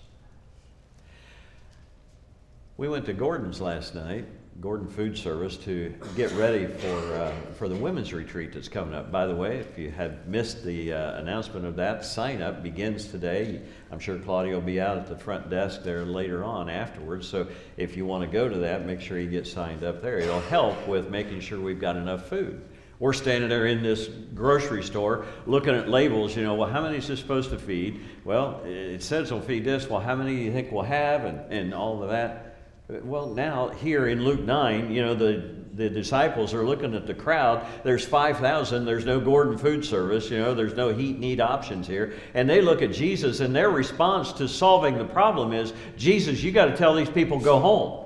We 2.76 2.88
went 2.88 3.06
to 3.06 3.12
Gordon's 3.12 3.60
last 3.60 3.94
night, 3.94 4.24
Gordon 4.60 4.88
Food 4.88 5.18
Service 5.18 5.56
to 5.58 5.92
get 6.16 6.32
ready 6.32 6.66
for, 6.66 7.14
uh, 7.14 7.32
for 7.56 7.68
the 7.68 7.74
women's 7.74 8.14
retreat 8.14 8.54
that's 8.54 8.68
coming 8.68 8.94
up. 8.94 9.12
By 9.12 9.26
the 9.26 9.34
way, 9.34 9.58
if 9.58 9.76
you 9.76 9.90
have 9.90 10.26
missed 10.26 10.64
the 10.64 10.94
uh, 10.94 11.18
announcement 11.18 11.66
of 11.66 11.76
that, 11.76 12.06
sign 12.06 12.40
up 12.40 12.62
begins 12.62 13.08
today. 13.08 13.60
I'm 13.92 13.98
sure 13.98 14.18
Claudia 14.18 14.54
will 14.54 14.62
be 14.62 14.80
out 14.80 14.96
at 14.96 15.08
the 15.08 15.16
front 15.16 15.50
desk 15.50 15.82
there 15.82 16.06
later 16.06 16.42
on 16.42 16.70
afterwards. 16.70 17.28
So 17.28 17.48
if 17.76 17.98
you 17.98 18.06
want 18.06 18.24
to 18.24 18.32
go 18.32 18.48
to 18.48 18.56
that, 18.58 18.86
make 18.86 19.00
sure 19.00 19.18
you 19.18 19.28
get 19.28 19.46
signed 19.46 19.84
up 19.84 20.00
there. 20.00 20.18
It'll 20.18 20.40
help 20.40 20.88
with 20.88 21.10
making 21.10 21.40
sure 21.40 21.60
we've 21.60 21.80
got 21.80 21.96
enough 21.96 22.26
food. 22.28 22.62
We're 22.98 23.12
standing 23.12 23.50
there 23.50 23.66
in 23.66 23.82
this 23.82 24.08
grocery 24.34 24.82
store 24.82 25.26
looking 25.44 25.74
at 25.74 25.90
labels, 25.90 26.34
you 26.34 26.42
know, 26.42 26.54
well, 26.54 26.70
how 26.70 26.80
many 26.80 26.96
is 26.96 27.08
this 27.08 27.20
supposed 27.20 27.50
to 27.50 27.58
feed? 27.58 28.00
Well, 28.24 28.62
it 28.64 29.02
says 29.02 29.26
it'll 29.26 29.42
feed 29.42 29.64
this. 29.64 29.86
Well, 29.86 30.00
how 30.00 30.14
many 30.14 30.34
do 30.34 30.42
you 30.42 30.52
think 30.52 30.72
we'll 30.72 30.82
have? 30.82 31.26
And, 31.26 31.52
and 31.52 31.74
all 31.74 32.02
of 32.02 32.08
that. 32.08 32.45
Well, 32.88 33.30
now, 33.30 33.68
here 33.70 34.06
in 34.06 34.22
Luke 34.22 34.42
9, 34.42 34.92
you 34.92 35.02
know, 35.02 35.14
the, 35.14 35.42
the 35.74 35.90
disciples 35.90 36.54
are 36.54 36.64
looking 36.64 36.94
at 36.94 37.04
the 37.04 37.14
crowd. 37.14 37.66
There's 37.82 38.04
5,000. 38.04 38.84
There's 38.84 39.04
no 39.04 39.18
Gordon 39.18 39.58
Food 39.58 39.84
Service. 39.84 40.30
You 40.30 40.38
know, 40.38 40.54
there's 40.54 40.74
no 40.74 40.94
heat 40.94 41.18
need 41.18 41.40
options 41.40 41.88
here. 41.88 42.14
And 42.34 42.48
they 42.48 42.60
look 42.60 42.82
at 42.82 42.92
Jesus, 42.92 43.40
and 43.40 43.54
their 43.54 43.70
response 43.70 44.32
to 44.34 44.46
solving 44.46 44.98
the 44.98 45.04
problem 45.04 45.52
is 45.52 45.72
Jesus, 45.96 46.44
you 46.44 46.52
got 46.52 46.66
to 46.66 46.76
tell 46.76 46.94
these 46.94 47.10
people 47.10 47.40
go 47.40 47.58
home. 47.58 48.04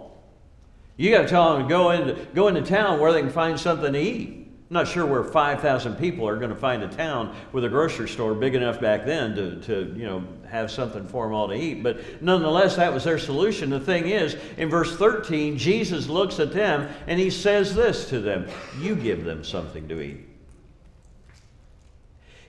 You 0.97 1.11
got 1.11 1.23
to 1.23 1.29
tell 1.29 1.53
them 1.53 1.63
to 1.65 1.69
go 1.69 1.91
into, 1.91 2.15
go 2.35 2.49
into 2.49 2.63
town 2.63 3.01
where 3.01 3.13
they 3.13 3.21
can 3.21 3.31
find 3.31 3.61
something 3.61 3.93
to 3.93 3.99
eat. 3.99 4.47
I'm 4.71 4.75
not 4.75 4.89
sure 4.89 5.05
where 5.05 5.25
5,000 5.25 5.97
people 5.97 6.27
are 6.27 6.37
going 6.37 6.51
to 6.51 6.57
find 6.57 6.83
a 6.83 6.89
town 6.89 7.37
with 7.53 7.65
a 7.65 7.69
grocery 7.69 8.09
store 8.09 8.35
big 8.35 8.55
enough 8.55 8.81
back 8.81 9.05
then 9.05 9.35
to, 9.35 9.61
to 9.63 9.95
you 9.95 10.07
know, 10.07 10.25
have 10.51 10.71
something 10.71 11.07
for 11.07 11.27
them 11.27 11.35
all 11.35 11.49
to 11.49 11.55
eat. 11.55 11.83
But 11.83 12.23
nonetheless, 12.23 12.77
that 12.77 12.93
was 12.93 13.05
their 13.05 13.19
solution. 13.19 13.71
The 13.71 13.81
thing 13.81 14.09
is, 14.09 14.37
in 14.57 14.69
verse 14.69 14.97
13, 14.97 15.59
Jesus 15.59 16.09
looks 16.09 16.41
at 16.41 16.53
them 16.53 16.89
and 17.07 17.19
he 17.19 17.31
says 17.31 17.75
this 17.75 18.09
to 18.11 18.21
them 18.21 18.49
You 18.81 18.95
give 18.95 19.25
them 19.25 19.45
something 19.45 19.89
to 19.89 20.01
eat. 20.01 20.27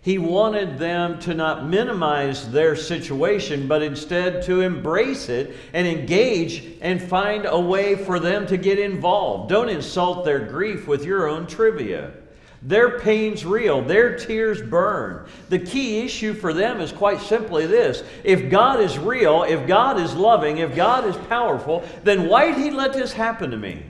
He 0.03 0.17
wanted 0.17 0.79
them 0.79 1.19
to 1.19 1.35
not 1.35 1.67
minimize 1.67 2.51
their 2.51 2.75
situation, 2.75 3.67
but 3.67 3.83
instead 3.83 4.41
to 4.43 4.61
embrace 4.61 5.29
it 5.29 5.55
and 5.73 5.87
engage 5.87 6.63
and 6.81 6.99
find 6.99 7.45
a 7.45 7.59
way 7.59 7.95
for 7.95 8.19
them 8.19 8.47
to 8.47 8.57
get 8.57 8.79
involved. 8.79 9.49
Don't 9.49 9.69
insult 9.69 10.25
their 10.25 10.39
grief 10.39 10.87
with 10.87 11.05
your 11.05 11.29
own 11.29 11.45
trivia. 11.45 12.13
Their 12.61 12.99
pain's 12.99 13.43
real, 13.43 13.81
their 13.81 14.15
tears 14.15 14.61
burn. 14.61 15.25
The 15.49 15.57
key 15.57 16.01
issue 16.01 16.33
for 16.33 16.53
them 16.53 16.79
is 16.79 16.91
quite 16.91 17.19
simply 17.19 17.65
this 17.65 18.03
if 18.23 18.51
God 18.51 18.79
is 18.79 18.99
real, 18.99 19.43
if 19.43 19.65
God 19.67 19.99
is 19.99 20.13
loving, 20.13 20.59
if 20.59 20.75
God 20.75 21.05
is 21.05 21.15
powerful, 21.27 21.83
then 22.03 22.27
why 22.27 22.47
did 22.47 22.57
He 22.57 22.69
let 22.69 22.93
this 22.93 23.13
happen 23.13 23.49
to 23.51 23.57
me? 23.57 23.83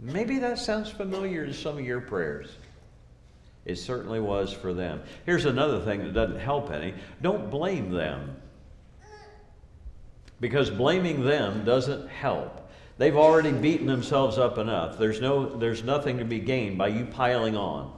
Maybe 0.00 0.40
that 0.40 0.58
sounds 0.58 0.90
familiar 0.90 1.46
to 1.46 1.54
some 1.54 1.78
of 1.78 1.84
your 1.84 2.00
prayers. 2.00 2.48
It 3.64 3.76
certainly 3.76 4.18
was 4.18 4.52
for 4.52 4.74
them. 4.74 5.00
Here's 5.24 5.44
another 5.44 5.80
thing 5.80 6.02
that 6.02 6.14
doesn't 6.14 6.40
help 6.40 6.72
any 6.72 6.94
don't 7.20 7.50
blame 7.50 7.90
them. 7.90 8.36
Because 10.40 10.70
blaming 10.70 11.24
them 11.24 11.64
doesn't 11.64 12.08
help. 12.08 12.61
They've 13.02 13.16
already 13.16 13.50
beaten 13.50 13.88
themselves 13.88 14.38
up 14.38 14.58
enough. 14.58 14.96
There's, 14.96 15.20
no, 15.20 15.56
there's 15.56 15.82
nothing 15.82 16.18
to 16.18 16.24
be 16.24 16.38
gained 16.38 16.78
by 16.78 16.86
you 16.86 17.04
piling 17.04 17.56
on. 17.56 17.92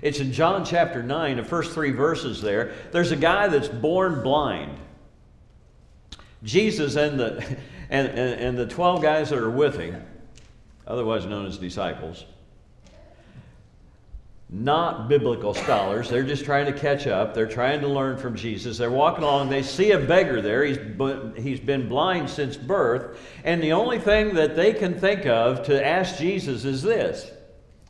It's 0.00 0.20
in 0.20 0.32
John 0.32 0.64
chapter 0.64 1.02
9, 1.02 1.36
the 1.36 1.44
first 1.44 1.72
three 1.72 1.90
verses 1.90 2.40
there. 2.40 2.72
There's 2.90 3.12
a 3.12 3.16
guy 3.16 3.48
that's 3.48 3.68
born 3.68 4.22
blind. 4.22 4.78
Jesus 6.42 6.96
and 6.96 7.20
the, 7.20 7.44
and, 7.90 8.08
and, 8.08 8.40
and 8.40 8.56
the 8.56 8.66
12 8.66 9.02
guys 9.02 9.28
that 9.28 9.38
are 9.38 9.50
with 9.50 9.78
him, 9.78 10.02
otherwise 10.86 11.26
known 11.26 11.44
as 11.44 11.58
disciples, 11.58 12.24
not 14.50 15.08
biblical 15.08 15.52
scholars. 15.52 16.08
They're 16.08 16.22
just 16.22 16.44
trying 16.44 16.66
to 16.66 16.72
catch 16.72 17.06
up. 17.06 17.34
They're 17.34 17.46
trying 17.46 17.80
to 17.82 17.88
learn 17.88 18.16
from 18.16 18.34
Jesus. 18.34 18.78
They're 18.78 18.90
walking 18.90 19.22
along. 19.22 19.50
They 19.50 19.62
see 19.62 19.90
a 19.90 19.98
beggar 19.98 20.40
there. 20.40 20.64
He's, 20.64 20.78
he's 21.36 21.60
been 21.60 21.88
blind 21.88 22.30
since 22.30 22.56
birth. 22.56 23.20
And 23.44 23.62
the 23.62 23.72
only 23.72 23.98
thing 23.98 24.34
that 24.36 24.56
they 24.56 24.72
can 24.72 24.98
think 24.98 25.26
of 25.26 25.64
to 25.64 25.86
ask 25.86 26.18
Jesus 26.18 26.64
is 26.64 26.82
this 26.82 27.30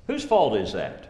Whose 0.08 0.24
fault 0.24 0.56
is 0.56 0.72
that? 0.72 1.04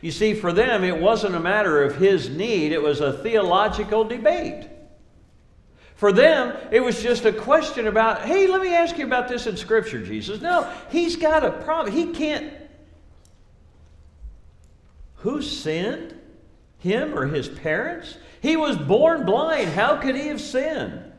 You 0.00 0.10
see, 0.10 0.34
for 0.34 0.52
them, 0.52 0.84
it 0.84 0.98
wasn't 0.98 1.34
a 1.34 1.40
matter 1.40 1.82
of 1.82 1.96
his 1.96 2.28
need, 2.28 2.72
it 2.72 2.82
was 2.82 3.00
a 3.00 3.14
theological 3.14 4.04
debate. 4.04 4.68
For 5.94 6.12
them, 6.12 6.56
it 6.72 6.80
was 6.80 7.02
just 7.02 7.24
a 7.24 7.32
question 7.32 7.86
about, 7.86 8.22
hey, 8.22 8.46
let 8.46 8.60
me 8.60 8.74
ask 8.74 8.98
you 8.98 9.06
about 9.06 9.28
this 9.28 9.46
in 9.46 9.56
Scripture, 9.56 10.04
Jesus. 10.04 10.40
No, 10.40 10.70
he's 10.90 11.16
got 11.16 11.44
a 11.44 11.52
problem. 11.52 11.94
He 11.94 12.12
can't. 12.12 12.52
Who 15.16 15.40
sinned? 15.40 16.18
Him 16.80 17.16
or 17.16 17.26
his 17.26 17.48
parents? 17.48 18.16
He 18.42 18.56
was 18.56 18.76
born 18.76 19.24
blind. 19.24 19.70
How 19.70 19.96
could 19.96 20.16
he 20.16 20.28
have 20.28 20.40
sinned? 20.40 21.12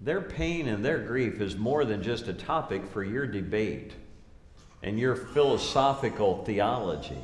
Their 0.00 0.22
pain 0.22 0.66
and 0.66 0.82
their 0.82 0.98
grief 0.98 1.42
is 1.42 1.56
more 1.56 1.84
than 1.84 2.02
just 2.02 2.28
a 2.28 2.32
topic 2.32 2.86
for 2.86 3.04
your 3.04 3.26
debate 3.26 3.92
and 4.82 4.98
your 4.98 5.14
philosophical 5.14 6.42
theology. 6.44 7.18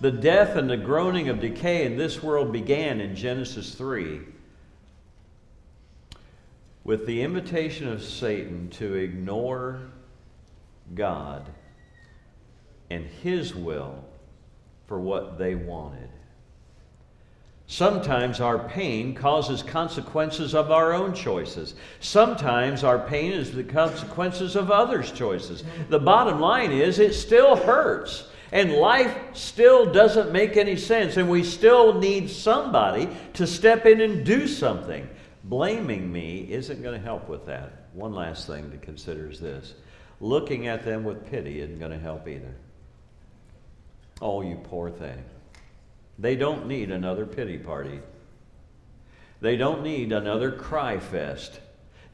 The 0.00 0.12
death 0.12 0.54
and 0.54 0.70
the 0.70 0.76
groaning 0.76 1.28
of 1.30 1.40
decay 1.40 1.84
in 1.84 1.96
this 1.96 2.22
world 2.22 2.52
began 2.52 3.00
in 3.00 3.16
Genesis 3.16 3.74
3 3.74 4.20
with 6.86 7.04
the 7.04 7.20
invitation 7.20 7.88
of 7.88 8.00
Satan 8.00 8.70
to 8.70 8.94
ignore 8.94 9.80
God 10.94 11.44
and 12.90 13.04
his 13.04 13.56
will 13.56 14.04
for 14.86 15.00
what 15.00 15.36
they 15.36 15.56
wanted. 15.56 16.08
Sometimes 17.66 18.40
our 18.40 18.60
pain 18.68 19.16
causes 19.16 19.64
consequences 19.64 20.54
of 20.54 20.70
our 20.70 20.92
own 20.92 21.12
choices. 21.12 21.74
Sometimes 21.98 22.84
our 22.84 23.00
pain 23.00 23.32
is 23.32 23.50
the 23.50 23.64
consequences 23.64 24.54
of 24.54 24.70
others' 24.70 25.10
choices. 25.10 25.64
The 25.88 25.98
bottom 25.98 26.38
line 26.38 26.70
is 26.70 27.00
it 27.00 27.14
still 27.14 27.56
hurts. 27.56 28.28
And 28.52 28.74
life 28.74 29.12
still 29.32 29.92
doesn't 29.92 30.30
make 30.30 30.56
any 30.56 30.76
sense. 30.76 31.16
And 31.16 31.28
we 31.28 31.42
still 31.42 31.94
need 31.94 32.30
somebody 32.30 33.08
to 33.32 33.44
step 33.44 33.86
in 33.86 34.00
and 34.00 34.24
do 34.24 34.46
something. 34.46 35.08
Blaming 35.48 36.10
me 36.10 36.48
isn't 36.50 36.82
going 36.82 36.98
to 36.98 37.04
help 37.04 37.28
with 37.28 37.46
that. 37.46 37.86
One 37.92 38.12
last 38.12 38.48
thing 38.48 38.68
to 38.72 38.76
consider 38.78 39.30
is 39.30 39.38
this 39.40 39.74
looking 40.20 40.66
at 40.66 40.84
them 40.84 41.04
with 41.04 41.30
pity 41.30 41.60
isn't 41.60 41.78
going 41.78 41.92
to 41.92 41.98
help 41.98 42.26
either. 42.26 42.54
Oh, 44.20 44.40
you 44.40 44.56
poor 44.56 44.90
thing. 44.90 45.22
They 46.18 46.34
don't 46.34 46.66
need 46.66 46.90
another 46.90 47.26
pity 47.26 47.58
party. 47.58 48.00
They 49.40 49.56
don't 49.56 49.84
need 49.84 50.10
another 50.10 50.50
cry 50.50 50.98
fest. 50.98 51.60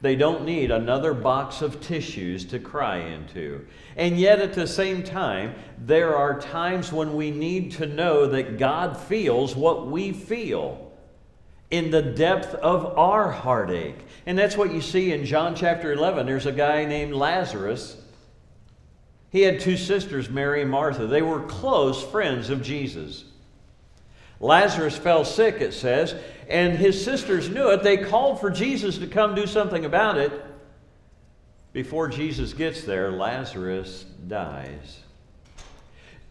They 0.01 0.15
don't 0.15 0.45
need 0.45 0.69
another 0.69 1.13
box 1.13 1.61
of 1.63 1.81
tissues 1.81 2.45
to 2.45 2.59
cry 2.59 2.97
into. 2.97 3.65
And 3.95 4.19
yet, 4.19 4.41
at 4.41 4.53
the 4.53 4.67
same 4.67 5.01
time, 5.01 5.55
there 5.79 6.15
are 6.15 6.39
times 6.39 6.91
when 6.91 7.15
we 7.15 7.31
need 7.31 7.71
to 7.73 7.87
know 7.87 8.27
that 8.27 8.59
God 8.59 8.95
feels 8.95 9.55
what 9.55 9.87
we 9.87 10.11
feel 10.11 10.82
in 11.73 11.89
the 11.89 12.03
depth 12.03 12.53
of 12.53 12.99
our 12.99 13.31
heartache. 13.31 13.97
And 14.27 14.37
that's 14.37 14.55
what 14.55 14.71
you 14.71 14.79
see 14.79 15.11
in 15.11 15.25
John 15.25 15.55
chapter 15.55 15.91
11. 15.91 16.27
There's 16.27 16.45
a 16.45 16.51
guy 16.51 16.85
named 16.85 17.15
Lazarus. 17.15 17.97
He 19.31 19.41
had 19.41 19.59
two 19.59 19.75
sisters, 19.75 20.29
Mary 20.29 20.61
and 20.61 20.69
Martha. 20.69 21.07
They 21.07 21.23
were 21.23 21.39
close 21.39 22.03
friends 22.03 22.51
of 22.51 22.61
Jesus. 22.61 23.23
Lazarus 24.39 24.95
fell 24.95 25.25
sick, 25.25 25.61
it 25.61 25.73
says, 25.73 26.13
and 26.47 26.77
his 26.77 27.03
sisters 27.03 27.49
knew 27.49 27.71
it. 27.71 27.81
They 27.81 27.97
called 27.97 28.39
for 28.39 28.51
Jesus 28.51 28.99
to 28.99 29.07
come 29.07 29.33
do 29.33 29.47
something 29.47 29.83
about 29.83 30.19
it. 30.19 30.31
Before 31.71 32.07
Jesus 32.07 32.53
gets 32.53 32.83
there, 32.83 33.11
Lazarus 33.11 34.05
dies. 34.27 34.99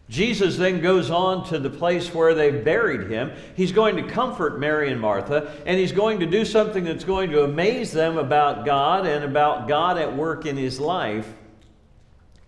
Jesus 0.09 0.57
then 0.57 0.81
goes 0.81 1.09
on 1.09 1.45
to 1.47 1.57
the 1.57 1.69
place 1.69 2.13
where 2.13 2.33
they 2.33 2.51
buried 2.51 3.09
him. 3.09 3.31
He's 3.55 3.71
going 3.71 3.95
to 3.95 4.03
comfort 4.03 4.59
Mary 4.59 4.91
and 4.91 4.99
Martha, 4.99 5.51
and 5.65 5.79
he's 5.79 5.93
going 5.93 6.19
to 6.19 6.25
do 6.25 6.43
something 6.43 6.83
that's 6.83 7.05
going 7.05 7.31
to 7.31 7.43
amaze 7.43 7.91
them 7.91 8.17
about 8.17 8.65
God 8.65 9.07
and 9.07 9.23
about 9.23 9.67
God 9.67 9.97
at 9.97 10.15
work 10.15 10.45
in 10.45 10.57
his 10.57 10.79
life. 10.79 11.33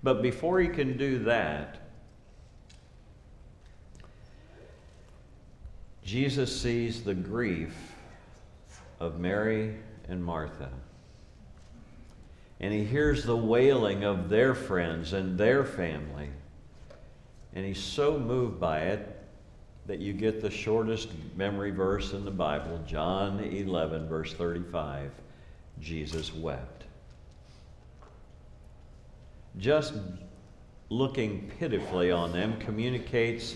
But 0.04 0.22
before 0.22 0.60
he 0.60 0.68
can 0.68 0.98
do 0.98 1.20
that, 1.20 1.78
Jesus 6.04 6.62
sees 6.62 7.04
the 7.04 7.16
grief 7.16 7.76
of 9.00 9.18
Mary 9.18 9.76
and 10.08 10.24
Martha. 10.24 10.70
And 12.60 12.72
he 12.72 12.84
hears 12.84 13.24
the 13.24 13.36
wailing 13.36 14.04
of 14.04 14.30
their 14.30 14.54
friends 14.54 15.14
and 15.14 15.38
their 15.38 15.66
family. 15.66 16.30
And 17.56 17.66
he's 17.66 17.82
so 17.82 18.20
moved 18.20 18.60
by 18.60 18.82
it 18.82 19.16
that 19.86 20.00
you 20.00 20.14
get 20.14 20.42
the 20.42 20.52
shortest 20.52 21.10
memory 21.36 21.72
verse 21.72 22.14
in 22.14 22.26
the 22.26 22.32
Bible, 22.32 22.82
John 22.86 23.40
11, 23.40 24.08
verse 24.08 24.34
35. 24.34 25.12
Jesus 25.80 26.34
wept. 26.34 26.84
Just 29.58 29.94
looking 30.90 31.52
pitifully 31.60 32.12
on 32.12 32.32
them 32.32 32.60
communicates 32.60 33.56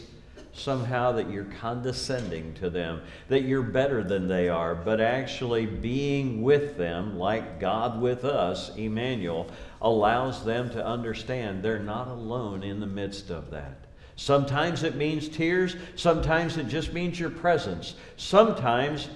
somehow 0.53 1.11
that 1.11 1.29
you're 1.29 1.45
condescending 1.59 2.53
to 2.55 2.69
them, 2.69 3.01
that 3.27 3.43
you're 3.43 3.63
better 3.63 4.03
than 4.03 4.27
they 4.27 4.49
are, 4.49 4.75
but 4.75 4.99
actually 4.99 5.65
being 5.65 6.41
with 6.41 6.77
them, 6.77 7.17
like 7.17 7.59
God 7.59 8.01
with 8.01 8.25
us, 8.25 8.75
Emmanuel, 8.75 9.47
allows 9.81 10.43
them 10.43 10.69
to 10.71 10.85
understand 10.85 11.63
they're 11.63 11.79
not 11.79 12.07
alone 12.07 12.63
in 12.63 12.79
the 12.79 12.87
midst 12.87 13.29
of 13.29 13.51
that. 13.51 13.78
Sometimes 14.19 14.83
it 14.83 14.97
means 14.97 15.29
tears, 15.29 15.77
sometimes 15.95 16.57
it 16.57 16.67
just 16.67 16.91
means 16.91 17.17
your 17.17 17.29
presence, 17.29 17.95
sometimes 18.17 19.07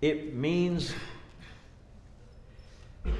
it 0.00 0.32
means 0.34 0.94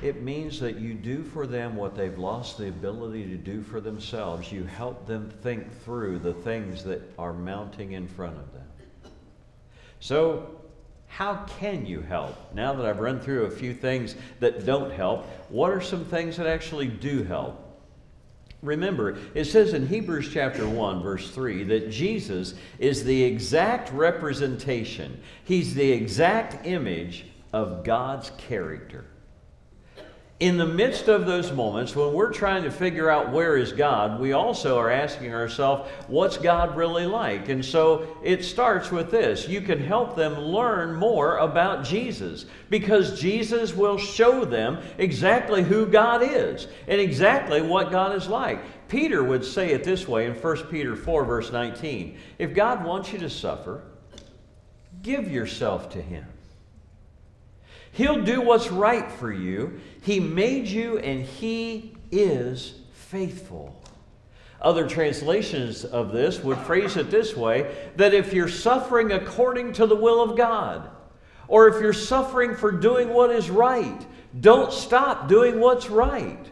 it 0.03 0.23
means 0.23 0.59
that 0.61 0.79
you 0.79 0.95
do 0.95 1.23
for 1.23 1.47
them 1.47 1.77
what 1.77 1.95
they've 1.95 2.19
lost 2.19 2.57
the 2.57 2.69
ability 2.69 3.27
to 3.27 3.37
do 3.37 3.63
for 3.63 3.83
themselves. 3.83 4.51
You 4.51 4.65
help 4.65 5.07
them 5.07 5.31
think 5.43 5.71
through 5.83 6.21
the 6.21 6.33
things 6.33 6.83
that 6.85 7.03
are 7.19 7.35
mounting 7.35 7.93
in 7.93 8.09
front 8.09 8.39
of 8.39 8.53
them. 8.55 9.13
So, 10.01 10.59
how 11.07 11.45
can 11.61 11.85
you 11.85 12.01
help? 12.01 12.35
Now 12.55 12.73
that 12.73 12.87
I've 12.87 13.01
run 13.01 13.21
through 13.21 13.45
a 13.45 13.51
few 13.51 13.75
things 13.75 14.17
that 14.41 14.65
don't 14.65 14.91
help, 14.91 15.27
what 15.51 15.71
are 15.71 15.83
some 15.83 16.07
things 16.07 16.39
that 16.39 16.47
actually 16.47 16.89
do 16.89 17.25
help? 17.25 17.66
Remember, 18.63 19.19
it 19.35 19.45
says 19.45 19.75
in 19.75 19.87
Hebrews 19.87 20.31
chapter 20.33 20.69
1, 20.69 21.03
verse 21.03 21.31
3, 21.31 21.65
that 21.65 21.91
Jesus 21.91 22.55
is 22.79 23.05
the 23.05 23.23
exact 23.25 23.93
representation, 23.93 25.21
He's 25.45 25.75
the 25.75 25.93
exact 25.93 26.67
image 26.67 27.27
of 27.53 27.85
God's 27.85 28.31
character 28.39 29.05
in 30.39 30.59
the 30.59 30.67
midst 30.67 31.09
of 31.09 31.25
those 31.25 31.51
moments 31.51 31.97
when 31.97 32.13
we're 32.13 32.33
trying 32.33 32.63
to 32.63 32.71
figure 32.71 33.09
out 33.09 33.33
where 33.33 33.57
is 33.57 33.73
God, 33.73 34.21
we 34.21 34.33
also 34.33 34.79
are 34.79 34.91
asking 34.91 35.33
ourselves, 35.33 35.89
what's 36.09 36.37
God 36.37 36.77
really 36.77 37.07
like? 37.07 37.49
And 37.49 37.65
so 37.65 38.19
it 38.23 38.45
starts 38.45 38.91
with 38.91 39.11
this 39.11 39.49
you 39.49 39.63
can 39.63 39.83
help 39.83 40.15
them 40.15 40.39
learn 40.39 40.95
more 40.95 41.39
about 41.39 41.85
Jesus 41.85 42.45
because 42.69 43.19
Jesus 43.19 43.75
will 43.75 43.97
show 43.97 44.45
them 44.45 44.79
exactly 44.99 45.63
who 45.63 45.87
God 45.87 46.21
is 46.23 46.69
and 46.87 47.01
exactly 47.01 47.63
what 47.63 47.91
God 47.91 48.15
is 48.15 48.29
like. 48.29 48.61
Peter 48.89 49.25
would 49.25 49.45
say 49.45 49.73
it 49.73 49.85
this 49.85 50.07
way 50.07 50.27
in 50.27 50.35
1 50.35 50.57
Peter 50.67 50.95
4, 50.95 51.25
verse 51.25 51.51
19 51.51 52.19
If 52.39 52.55
God 52.55 52.85
wants 52.85 53.11
you 53.11 53.19
to 53.21 53.31
suffer, 53.31 53.83
give 55.01 55.33
yourself 55.33 55.89
to 55.91 56.03
Him. 56.03 56.27
He'll 57.97 58.23
do 58.23 58.43
what's 58.43 58.71
right 58.71 59.11
for 59.11 59.33
you. 59.33 59.81
He 60.03 60.21
made 60.21 60.67
you 60.67 60.99
and 60.99 61.25
He 61.25 61.95
is 62.13 62.75
faithful. 62.93 63.83
Other 64.61 64.87
translations 64.87 65.83
of 65.83 66.13
this 66.13 66.41
would 66.41 66.59
phrase 66.59 66.99
it 66.99 67.11
this 67.11 67.35
way 67.35 67.75
that 67.97 68.13
if 68.13 68.35
you're 68.35 68.49
suffering 68.49 69.13
according 69.13 69.73
to 69.75 69.87
the 69.87 69.97
will 69.97 70.23
of 70.23 70.37
God, 70.37 70.91
or 71.49 71.69
if 71.69 71.81
you're 71.81 71.95
suffering 71.95 72.55
for 72.55 72.71
doing 72.71 73.15
what 73.15 73.31
is 73.31 73.49
right, 73.49 74.07
don't 74.39 74.73
stop 74.73 75.27
doing 75.27 75.59
what's 75.59 75.89
right. 75.89 76.51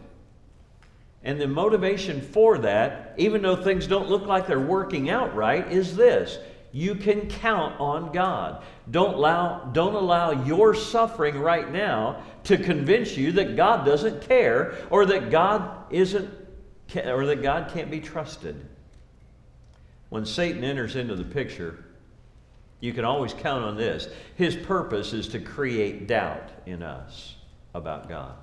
And 1.24 1.38
the 1.38 1.46
motivation 1.46 2.22
for 2.22 2.56
that, 2.58 3.14
even 3.18 3.42
though 3.42 3.56
things 3.56 3.86
don't 3.86 4.08
look 4.08 4.24
like 4.24 4.46
they're 4.46 4.58
working 4.58 5.10
out 5.10 5.34
right, 5.34 5.70
is 5.70 5.94
this 5.94 6.38
you 6.74 6.96
can 6.96 7.28
count 7.28 7.78
on 7.78 8.10
God. 8.10 8.64
Don't 8.90 9.14
allow, 9.14 9.60
don't 9.72 9.94
allow 9.94 10.32
your 10.44 10.74
suffering 10.74 11.38
right 11.38 11.70
now 11.70 12.20
to 12.42 12.58
convince 12.58 13.16
you 13.16 13.30
that 13.32 13.54
God 13.54 13.86
doesn't 13.86 14.22
care 14.22 14.74
or 14.90 15.06
that 15.06 15.30
God 15.30 15.86
isn't 15.90 16.28
or 16.96 17.26
that 17.26 17.42
God 17.42 17.70
can't 17.72 17.92
be 17.92 18.00
trusted. 18.00 18.66
When 20.08 20.26
Satan 20.26 20.64
enters 20.64 20.96
into 20.96 21.14
the 21.14 21.24
picture, 21.24 21.84
you 22.80 22.92
can 22.92 23.04
always 23.04 23.32
count 23.32 23.62
on 23.64 23.76
this. 23.76 24.08
His 24.34 24.56
purpose 24.56 25.12
is 25.12 25.28
to 25.28 25.38
create 25.38 26.08
doubt 26.08 26.50
in 26.66 26.82
us 26.82 27.36
about 27.72 28.08
God. 28.08 28.34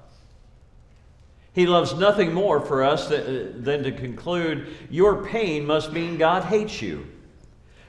He 1.52 1.68
loves 1.68 1.94
nothing 1.96 2.34
more 2.34 2.62
for 2.62 2.82
us 2.82 3.10
than 3.10 3.84
to 3.84 3.92
conclude 3.92 4.74
your 4.90 5.26
pain 5.26 5.66
must 5.66 5.92
mean 5.92 6.18
God 6.18 6.46
hates 6.46 6.82
you. 6.82 7.11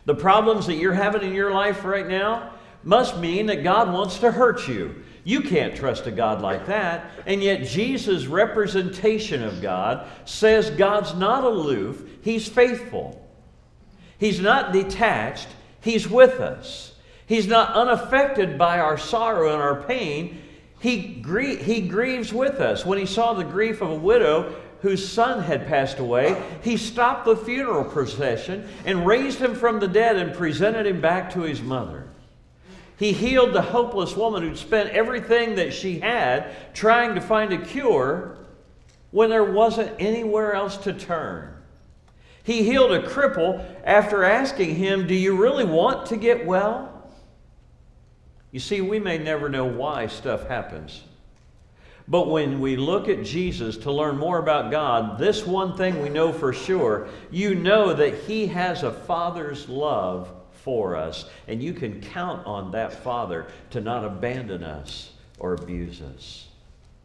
The 0.04 0.14
problems 0.14 0.66
that 0.66 0.76
you're 0.76 0.92
having 0.92 1.22
in 1.22 1.34
your 1.34 1.52
life 1.52 1.84
right 1.84 2.06
now 2.06 2.52
must 2.82 3.18
mean 3.18 3.46
that 3.46 3.62
God 3.62 3.92
wants 3.92 4.18
to 4.18 4.32
hurt 4.32 4.66
you. 4.66 5.02
You 5.24 5.42
can't 5.42 5.76
trust 5.76 6.06
a 6.06 6.10
God 6.10 6.42
like 6.42 6.66
that. 6.66 7.10
And 7.26 7.42
yet, 7.42 7.64
Jesus' 7.64 8.26
representation 8.26 9.42
of 9.44 9.62
God 9.62 10.08
says 10.24 10.70
God's 10.70 11.14
not 11.14 11.44
aloof, 11.44 12.02
He's 12.22 12.48
faithful. 12.48 13.18
He's 14.18 14.40
not 14.40 14.72
detached, 14.72 15.48
He's 15.80 16.08
with 16.08 16.40
us. 16.40 16.92
He's 17.26 17.46
not 17.46 17.72
unaffected 17.74 18.58
by 18.58 18.78
our 18.80 18.98
sorrow 18.98 19.52
and 19.52 19.62
our 19.62 19.82
pain. 19.82 20.42
He, 20.80 20.98
he 20.98 21.80
grieves 21.80 22.32
with 22.32 22.60
us. 22.60 22.84
When 22.84 22.98
he 22.98 23.06
saw 23.06 23.32
the 23.32 23.44
grief 23.44 23.80
of 23.80 23.90
a 23.90 23.94
widow, 23.94 24.54
whose 24.82 25.08
son 25.08 25.42
had 25.42 25.66
passed 25.68 26.00
away, 26.00 26.40
he 26.62 26.76
stopped 26.76 27.24
the 27.24 27.36
funeral 27.36 27.84
procession 27.84 28.68
and 28.84 29.06
raised 29.06 29.38
him 29.38 29.54
from 29.54 29.78
the 29.78 29.88
dead 29.88 30.16
and 30.16 30.34
presented 30.34 30.86
him 30.86 31.00
back 31.00 31.32
to 31.32 31.42
his 31.42 31.62
mother. 31.62 32.08
He 32.98 33.12
healed 33.12 33.52
the 33.52 33.62
hopeless 33.62 34.16
woman 34.16 34.42
who'd 34.42 34.58
spent 34.58 34.90
everything 34.90 35.54
that 35.54 35.72
she 35.72 36.00
had 36.00 36.74
trying 36.74 37.14
to 37.14 37.20
find 37.20 37.52
a 37.52 37.58
cure 37.58 38.36
when 39.12 39.30
there 39.30 39.44
wasn't 39.44 39.92
anywhere 40.00 40.52
else 40.52 40.76
to 40.78 40.92
turn. 40.92 41.54
He 42.42 42.64
healed 42.64 42.90
a 42.90 43.02
cripple 43.02 43.64
after 43.84 44.24
asking 44.24 44.74
him, 44.74 45.06
Do 45.06 45.14
you 45.14 45.36
really 45.36 45.64
want 45.64 46.06
to 46.06 46.16
get 46.16 46.44
well? 46.44 46.88
You 48.50 48.58
see, 48.58 48.80
we 48.80 48.98
may 48.98 49.18
never 49.18 49.48
know 49.48 49.64
why 49.64 50.08
stuff 50.08 50.48
happens. 50.48 51.02
But 52.08 52.28
when 52.28 52.60
we 52.60 52.76
look 52.76 53.08
at 53.08 53.24
Jesus 53.24 53.76
to 53.78 53.92
learn 53.92 54.18
more 54.18 54.38
about 54.38 54.70
God, 54.70 55.18
this 55.18 55.46
one 55.46 55.76
thing 55.76 56.02
we 56.02 56.08
know 56.08 56.32
for 56.32 56.52
sure 56.52 57.08
you 57.30 57.54
know 57.54 57.92
that 57.94 58.14
He 58.24 58.46
has 58.48 58.82
a 58.82 58.92
Father's 58.92 59.68
love 59.68 60.28
for 60.52 60.96
us, 60.96 61.28
and 61.48 61.62
you 61.62 61.72
can 61.72 62.00
count 62.00 62.46
on 62.46 62.70
that 62.72 63.02
Father 63.02 63.46
to 63.70 63.80
not 63.80 64.04
abandon 64.04 64.62
us 64.62 65.12
or 65.38 65.54
abuse 65.54 66.00
us. 66.00 66.46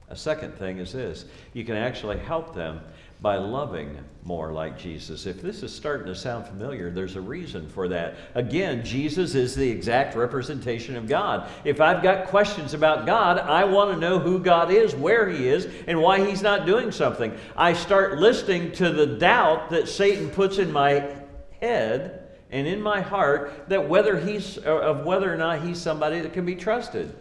A 0.10 0.16
second 0.16 0.54
thing 0.54 0.78
is 0.78 0.94
this 0.94 1.26
you 1.54 1.66
can 1.66 1.76
actually 1.76 2.18
help 2.18 2.56
them 2.56 2.82
by 3.22 3.38
loving 3.38 3.98
more 4.24 4.52
like 4.52 4.78
Jesus. 4.78 5.26
If 5.26 5.42
this 5.42 5.64
is 5.64 5.74
starting 5.74 6.06
to 6.08 6.16
sound 6.16 6.46
familiar, 6.46 6.92
there's 6.92 7.16
a 7.16 7.22
reason 7.22 7.68
for 7.70 7.88
that. 7.88 8.16
Again, 8.36 8.84
Jesus 8.84 9.36
is 9.36 9.56
the 9.56 9.70
exact 9.70 10.16
representation 10.16 10.98
of 10.98 11.08
God. 11.08 11.50
If 11.64 11.80
I've 11.80 12.04
got 12.04 12.28
questions 12.28 12.74
about 12.74 13.06
God, 13.06 13.40
I 13.40 13.64
want 13.64 13.92
to 13.94 13.98
know 13.98 14.20
who 14.20 14.40
God 14.40 14.70
is, 14.70 14.94
where 14.94 15.30
He 15.30 15.48
is, 15.48 15.68
and 15.88 16.02
why 16.02 16.28
He's 16.28 16.42
not 16.42 16.66
doing 16.66 16.92
something. 16.92 17.36
I 17.56 17.74
start 17.74 18.20
listening 18.20 18.74
to 18.74 18.92
the 18.92 19.06
doubt 19.06 19.70
that 19.70 19.88
Satan 19.88 20.30
puts 20.30 20.58
in 20.58 20.72
my 20.72 21.16
head 21.62 22.28
and 22.52 22.68
in 22.68 22.82
my 22.82 23.02
heart 23.02 23.66
that 23.68 23.88
whether 23.90 24.20
he's 24.20 24.58
uh, 24.60 24.80
of 24.80 25.06
whether 25.06 25.32
or 25.32 25.38
not 25.38 25.62
he's 25.62 25.82
somebody 25.82 26.22
that 26.22 26.34
can 26.34 26.46
be 26.46 26.56
trusted. 26.56 27.14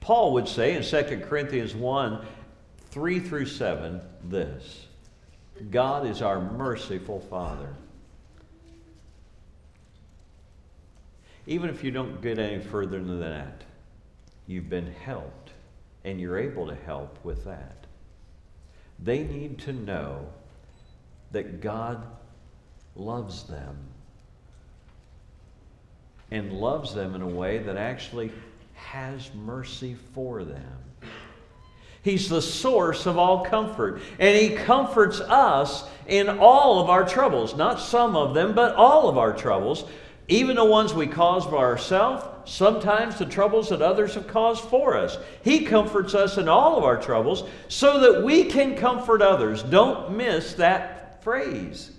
Paul 0.00 0.32
would 0.34 0.48
say 0.48 0.74
in 0.74 0.82
2 0.82 1.24
Corinthians 1.26 1.74
1 1.74 2.24
3 2.90 3.20
through 3.20 3.46
7 3.46 4.00
this 4.24 4.79
God 5.68 6.06
is 6.06 6.22
our 6.22 6.40
merciful 6.40 7.20
Father. 7.20 7.74
Even 11.46 11.68
if 11.68 11.84
you 11.84 11.90
don't 11.90 12.22
get 12.22 12.38
any 12.38 12.62
further 12.62 12.98
than 12.98 13.20
that, 13.20 13.62
you've 14.46 14.70
been 14.70 14.92
helped 14.92 15.50
and 16.04 16.20
you're 16.20 16.38
able 16.38 16.66
to 16.66 16.74
help 16.74 17.18
with 17.24 17.44
that. 17.44 17.86
They 18.98 19.24
need 19.24 19.58
to 19.60 19.72
know 19.72 20.28
that 21.32 21.60
God 21.60 22.06
loves 22.96 23.44
them 23.44 23.76
and 26.30 26.52
loves 26.52 26.94
them 26.94 27.14
in 27.14 27.22
a 27.22 27.26
way 27.26 27.58
that 27.58 27.76
actually 27.76 28.30
has 28.74 29.30
mercy 29.34 29.96
for 30.14 30.44
them. 30.44 30.78
He's 32.02 32.28
the 32.28 32.42
source 32.42 33.06
of 33.06 33.18
all 33.18 33.44
comfort. 33.44 34.00
And 34.18 34.36
He 34.36 34.56
comforts 34.56 35.20
us 35.20 35.84
in 36.06 36.28
all 36.28 36.80
of 36.80 36.88
our 36.88 37.06
troubles. 37.06 37.56
Not 37.56 37.80
some 37.80 38.16
of 38.16 38.34
them, 38.34 38.54
but 38.54 38.74
all 38.74 39.08
of 39.08 39.18
our 39.18 39.32
troubles. 39.32 39.84
Even 40.28 40.56
the 40.56 40.64
ones 40.64 40.94
we 40.94 41.08
cause 41.08 41.44
by 41.44 41.56
ourselves, 41.56 42.24
sometimes 42.44 43.18
the 43.18 43.26
troubles 43.26 43.68
that 43.70 43.82
others 43.82 44.14
have 44.14 44.28
caused 44.28 44.64
for 44.64 44.96
us. 44.96 45.18
He 45.42 45.64
comforts 45.64 46.14
us 46.14 46.38
in 46.38 46.48
all 46.48 46.78
of 46.78 46.84
our 46.84 47.00
troubles 47.00 47.44
so 47.68 48.00
that 48.00 48.24
we 48.24 48.44
can 48.44 48.76
comfort 48.76 49.22
others. 49.22 49.62
Don't 49.62 50.16
miss 50.16 50.54
that 50.54 51.22
phrase. 51.24 51.90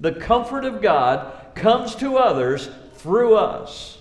The 0.00 0.12
comfort 0.12 0.64
of 0.64 0.82
God 0.82 1.54
comes 1.54 1.94
to 1.96 2.18
others 2.18 2.70
through 2.94 3.36
us. 3.36 3.97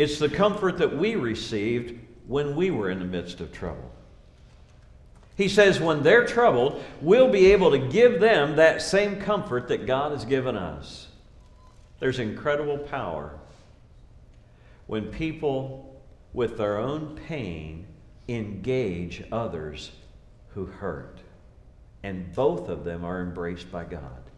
It's 0.00 0.18
the 0.18 0.30
comfort 0.30 0.78
that 0.78 0.96
we 0.96 1.14
received 1.14 2.00
when 2.26 2.56
we 2.56 2.70
were 2.70 2.88
in 2.88 3.00
the 3.00 3.04
midst 3.04 3.42
of 3.42 3.52
trouble. 3.52 3.92
He 5.36 5.46
says, 5.46 5.78
when 5.78 6.02
they're 6.02 6.24
troubled, 6.24 6.82
we'll 7.02 7.30
be 7.30 7.52
able 7.52 7.70
to 7.72 7.78
give 7.78 8.18
them 8.18 8.56
that 8.56 8.80
same 8.80 9.20
comfort 9.20 9.68
that 9.68 9.84
God 9.84 10.12
has 10.12 10.24
given 10.24 10.56
us. 10.56 11.08
There's 11.98 12.18
incredible 12.18 12.78
power 12.78 13.38
when 14.86 15.04
people 15.08 16.00
with 16.32 16.56
their 16.56 16.78
own 16.78 17.20
pain 17.28 17.86
engage 18.26 19.22
others 19.30 19.90
who 20.54 20.64
hurt. 20.64 21.18
And 22.02 22.34
both 22.34 22.70
of 22.70 22.84
them 22.84 23.04
are 23.04 23.20
embraced 23.20 23.70
by 23.70 23.84
God. 23.84 24.29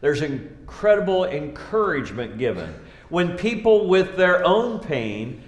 There's 0.00 0.22
incredible 0.22 1.26
encouragement 1.26 2.38
given 2.38 2.74
when 3.10 3.36
people 3.36 3.88
with 3.88 4.16
their 4.16 4.44
own 4.44 4.78
pain 4.78 5.42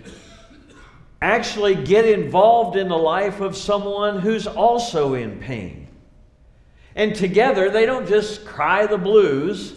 actually 1.22 1.76
get 1.76 2.04
involved 2.04 2.76
in 2.76 2.88
the 2.88 2.98
life 2.98 3.40
of 3.40 3.56
someone 3.56 4.18
who's 4.18 4.46
also 4.46 5.14
in 5.14 5.38
pain. 5.38 5.86
And 6.94 7.14
together, 7.14 7.70
they 7.70 7.86
don't 7.86 8.06
just 8.06 8.44
cry 8.44 8.86
the 8.86 8.98
blues. 8.98 9.74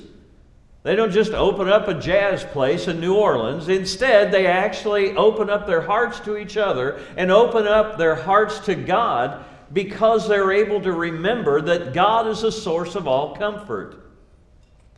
They 0.83 0.95
don't 0.95 1.11
just 1.11 1.31
open 1.31 1.69
up 1.69 1.87
a 1.87 1.93
jazz 1.93 2.43
place 2.43 2.87
in 2.87 2.99
New 2.99 3.15
Orleans. 3.15 3.69
Instead, 3.69 4.31
they 4.31 4.47
actually 4.47 5.15
open 5.15 5.49
up 5.49 5.67
their 5.67 5.81
hearts 5.81 6.19
to 6.21 6.35
each 6.35 6.57
other 6.57 6.99
and 7.15 7.31
open 7.31 7.67
up 7.67 7.97
their 7.97 8.15
hearts 8.15 8.59
to 8.65 8.75
God 8.75 9.45
because 9.71 10.27
they're 10.27 10.51
able 10.51 10.81
to 10.81 10.91
remember 10.91 11.61
that 11.61 11.93
God 11.93 12.27
is 12.27 12.41
the 12.41 12.51
source 12.51 12.95
of 12.95 13.07
all 13.07 13.35
comfort 13.35 14.05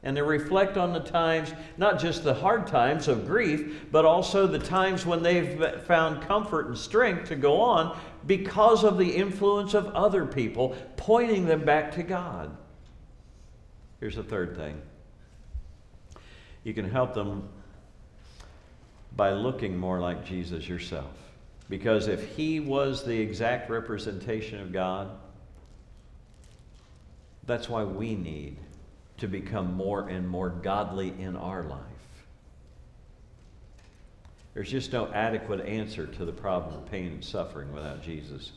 and 0.04 0.16
they 0.16 0.22
reflect 0.22 0.78
on 0.78 0.94
the 0.94 1.00
times, 1.00 1.54
not 1.78 2.00
just 2.00 2.24
the 2.24 2.34
hard 2.34 2.68
times 2.68 3.08
of 3.08 3.26
grief, 3.26 3.86
but 3.92 4.06
also 4.06 4.46
the 4.46 4.60
times 4.60 5.06
when 5.06 5.24
they've 5.24 5.82
found 5.86 6.22
comfort 6.28 6.68
and 6.68 6.78
strength 6.78 7.30
to 7.30 7.36
go 7.36 7.60
on 7.60 7.98
because 8.26 8.84
of 8.84 8.98
the 8.98 9.10
influence 9.10 9.74
of 9.74 9.88
other 9.88 10.26
people, 10.26 10.76
pointing 10.98 11.46
them 11.46 11.66
back 11.66 11.92
to 11.94 12.04
God. 12.04 12.56
Here's 14.00 14.16
the 14.16 14.24
third 14.24 14.56
thing 14.56 14.82
you 16.64 16.74
can 16.74 16.90
help 16.90 17.14
them 17.14 17.48
by 19.16 19.32
looking 19.32 19.78
more 19.78 20.00
like 20.00 20.26
Jesus 20.26 20.68
yourself. 20.68 21.12
Because 21.70 22.08
if 22.08 22.36
he 22.36 22.60
was 22.60 23.04
the 23.04 23.20
exact 23.20 23.70
representation 23.70 24.60
of 24.60 24.72
God, 24.72 25.10
that's 27.46 27.68
why 27.68 27.84
we 27.84 28.16
need 28.16 28.58
to 29.18 29.28
become 29.28 29.74
more 29.74 30.08
and 30.10 30.28
more 30.28 30.50
godly 30.50 31.14
in 31.20 31.36
our 31.36 31.64
life. 31.64 31.82
There's 34.54 34.72
just 34.72 34.92
no 34.92 35.08
adequate 35.14 35.66
answer 35.68 36.08
to 36.08 36.26
the 36.26 36.32
problem 36.32 36.76
of 36.76 36.90
pain 36.90 37.08
and 37.12 37.24
suffering 37.24 37.72
without 37.74 38.02
Jesus. 38.02 38.54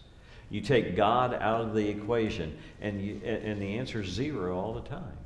You 0.48 0.60
take 0.60 0.96
God 0.96 1.34
out 1.34 1.60
of 1.60 1.74
the 1.74 1.86
equation, 1.88 2.56
and, 2.80 3.00
you, 3.00 3.20
and 3.24 3.60
the 3.60 3.78
answer 3.78 4.00
is 4.00 4.08
zero 4.08 4.58
all 4.58 4.72
the 4.72 4.88
time. 4.88 5.18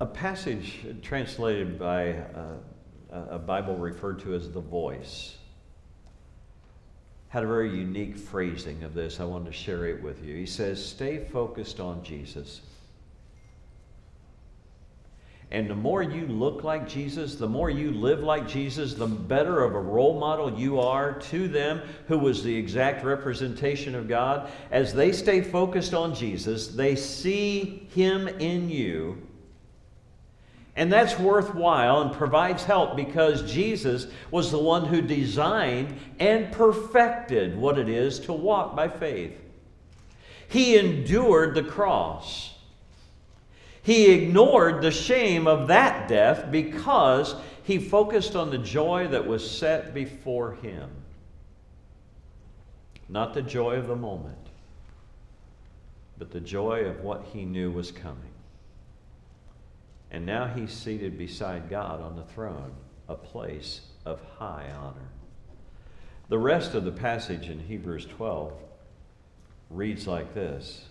A 0.00 0.06
passage 0.06 0.86
translated 1.02 1.78
by 1.78 2.12
uh, 2.12 2.56
a 3.10 3.38
Bible 3.38 3.76
referred 3.76 4.20
to 4.20 4.34
as 4.34 4.50
the 4.50 4.60
voice 4.60 5.36
had 7.30 7.44
a 7.44 7.46
very 7.46 7.70
unique 7.70 8.16
phrasing 8.16 8.82
of 8.82 8.92
this. 8.92 9.20
I 9.20 9.24
wanted 9.24 9.46
to 9.46 9.52
share 9.52 9.86
it 9.86 10.02
with 10.02 10.24
you. 10.24 10.34
He 10.34 10.46
says, 10.46 10.84
Stay 10.84 11.24
focused 11.32 11.80
on 11.80 12.02
Jesus. 12.02 12.60
And 15.52 15.68
the 15.68 15.74
more 15.74 16.02
you 16.02 16.26
look 16.26 16.62
like 16.62 16.88
Jesus, 16.88 17.34
the 17.34 17.48
more 17.48 17.70
you 17.70 17.90
live 17.90 18.20
like 18.20 18.46
Jesus, 18.46 18.94
the 18.94 19.06
better 19.06 19.64
of 19.64 19.74
a 19.74 19.80
role 19.80 20.18
model 20.18 20.56
you 20.56 20.78
are 20.78 21.14
to 21.14 21.48
them 21.48 21.82
who 22.06 22.18
was 22.18 22.44
the 22.44 22.54
exact 22.54 23.04
representation 23.04 23.96
of 23.96 24.08
God. 24.08 24.48
As 24.70 24.94
they 24.94 25.10
stay 25.10 25.40
focused 25.40 25.92
on 25.92 26.14
Jesus, 26.14 26.68
they 26.68 26.94
see 26.94 27.88
Him 27.94 28.28
in 28.28 28.70
you. 28.70 29.26
And 30.76 30.92
that's 30.92 31.18
worthwhile 31.18 32.02
and 32.02 32.12
provides 32.12 32.62
help 32.62 32.94
because 32.94 33.50
Jesus 33.50 34.06
was 34.30 34.52
the 34.52 34.58
one 34.58 34.86
who 34.86 35.02
designed 35.02 35.98
and 36.20 36.52
perfected 36.52 37.56
what 37.56 37.76
it 37.76 37.88
is 37.88 38.20
to 38.20 38.32
walk 38.32 38.76
by 38.76 38.88
faith. 38.88 39.36
He 40.48 40.78
endured 40.78 41.56
the 41.56 41.64
cross. 41.64 42.49
He 43.82 44.10
ignored 44.10 44.82
the 44.82 44.90
shame 44.90 45.46
of 45.46 45.68
that 45.68 46.08
death 46.08 46.50
because 46.50 47.34
he 47.62 47.78
focused 47.78 48.36
on 48.36 48.50
the 48.50 48.58
joy 48.58 49.08
that 49.08 49.26
was 49.26 49.48
set 49.48 49.94
before 49.94 50.54
him. 50.56 50.90
Not 53.08 53.34
the 53.34 53.42
joy 53.42 53.76
of 53.76 53.88
the 53.88 53.96
moment, 53.96 54.36
but 56.18 56.30
the 56.30 56.40
joy 56.40 56.84
of 56.84 57.00
what 57.00 57.24
he 57.32 57.44
knew 57.44 57.70
was 57.70 57.90
coming. 57.90 58.30
And 60.10 60.26
now 60.26 60.46
he's 60.46 60.72
seated 60.72 61.16
beside 61.16 61.70
God 61.70 62.00
on 62.00 62.16
the 62.16 62.24
throne, 62.24 62.72
a 63.08 63.14
place 63.14 63.80
of 64.04 64.20
high 64.38 64.70
honor. 64.76 65.08
The 66.28 66.38
rest 66.38 66.74
of 66.74 66.84
the 66.84 66.92
passage 66.92 67.48
in 67.48 67.58
Hebrews 67.60 68.06
12 68.06 68.52
reads 69.70 70.06
like 70.06 70.34
this 70.34 70.84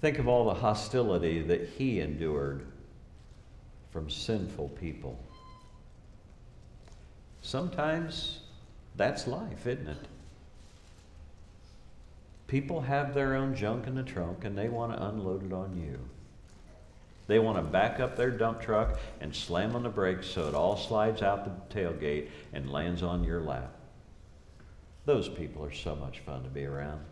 Think 0.00 0.18
of 0.18 0.28
all 0.28 0.46
the 0.46 0.54
hostility 0.54 1.42
that 1.42 1.68
he 1.76 2.00
endured 2.00 2.64
from 3.90 4.08
sinful 4.08 4.70
people. 4.70 5.18
Sometimes 7.42 8.40
that's 8.96 9.26
life, 9.26 9.66
isn't 9.66 9.88
it? 9.88 10.06
People 12.46 12.80
have 12.80 13.14
their 13.14 13.36
own 13.36 13.54
junk 13.54 13.86
in 13.86 13.94
the 13.94 14.02
trunk 14.02 14.44
and 14.44 14.56
they 14.56 14.68
want 14.68 14.92
to 14.92 15.06
unload 15.06 15.44
it 15.44 15.52
on 15.52 15.76
you. 15.76 15.98
They 17.26 17.38
want 17.38 17.58
to 17.58 17.62
back 17.62 18.00
up 18.00 18.16
their 18.16 18.30
dump 18.30 18.60
truck 18.60 18.98
and 19.20 19.34
slam 19.34 19.76
on 19.76 19.84
the 19.84 19.88
brakes 19.88 20.26
so 20.26 20.48
it 20.48 20.54
all 20.54 20.76
slides 20.76 21.22
out 21.22 21.44
the 21.44 21.78
tailgate 21.80 22.28
and 22.52 22.72
lands 22.72 23.04
on 23.04 23.22
your 23.22 23.40
lap. 23.40 23.72
Those 25.06 25.28
people 25.28 25.64
are 25.64 25.72
so 25.72 25.94
much 25.94 26.20
fun 26.20 26.42
to 26.42 26.48
be 26.48 26.64
around. 26.64 27.04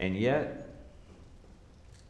And 0.00 0.16
yet, 0.16 0.63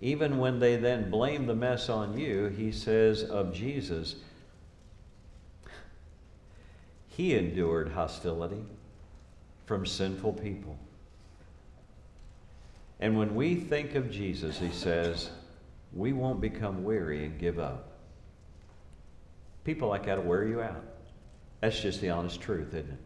even 0.01 0.39
when 0.39 0.59
they 0.59 0.77
then 0.77 1.11
blame 1.11 1.47
the 1.47 1.55
mess 1.55 1.89
on 1.89 2.19
you, 2.19 2.47
he 2.47 2.73
says 2.73 3.23
of 3.23 3.53
Jesus, 3.55 4.17
he 7.09 7.35
endured 7.35 7.93
hostility 7.93 8.65
from 9.67 9.87
sinful 9.87 10.35
people. 10.35 10.77
And 13.01 13.17
when 13.17 13.35
we 13.35 13.57
think 13.57 13.95
of 13.95 14.11
Jesus, 14.11 14.59
he 14.59 14.71
says, 14.71 15.31
we 15.93 16.13
won't 16.13 16.41
become 16.41 16.85
weary 16.85 17.25
and 17.25 17.39
give 17.39 17.59
up. 17.59 17.93
People 19.65 19.89
like 19.89 20.07
that 20.07 20.19
will 20.19 20.25
wear 20.25 20.45
you 20.45 20.61
out. 20.61 20.85
That's 21.61 21.81
just 21.81 22.01
the 22.01 22.11
honest 22.11 22.41
truth, 22.41 22.69
isn't 22.75 22.91
it? 22.91 22.99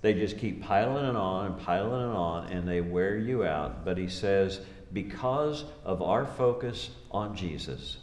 They 0.00 0.14
just 0.14 0.38
keep 0.38 0.62
piling 0.62 1.06
it 1.06 1.16
on 1.16 1.46
and 1.46 1.58
piling 1.58 2.10
it 2.10 2.14
on, 2.14 2.46
and 2.52 2.68
they 2.68 2.80
wear 2.80 3.16
you 3.16 3.44
out. 3.44 3.84
But 3.84 3.98
he 3.98 4.08
says, 4.08 4.60
because 4.94 5.64
of 5.84 6.00
our 6.00 6.24
focus 6.24 6.90
on 7.10 7.36
Jesus. 7.36 7.98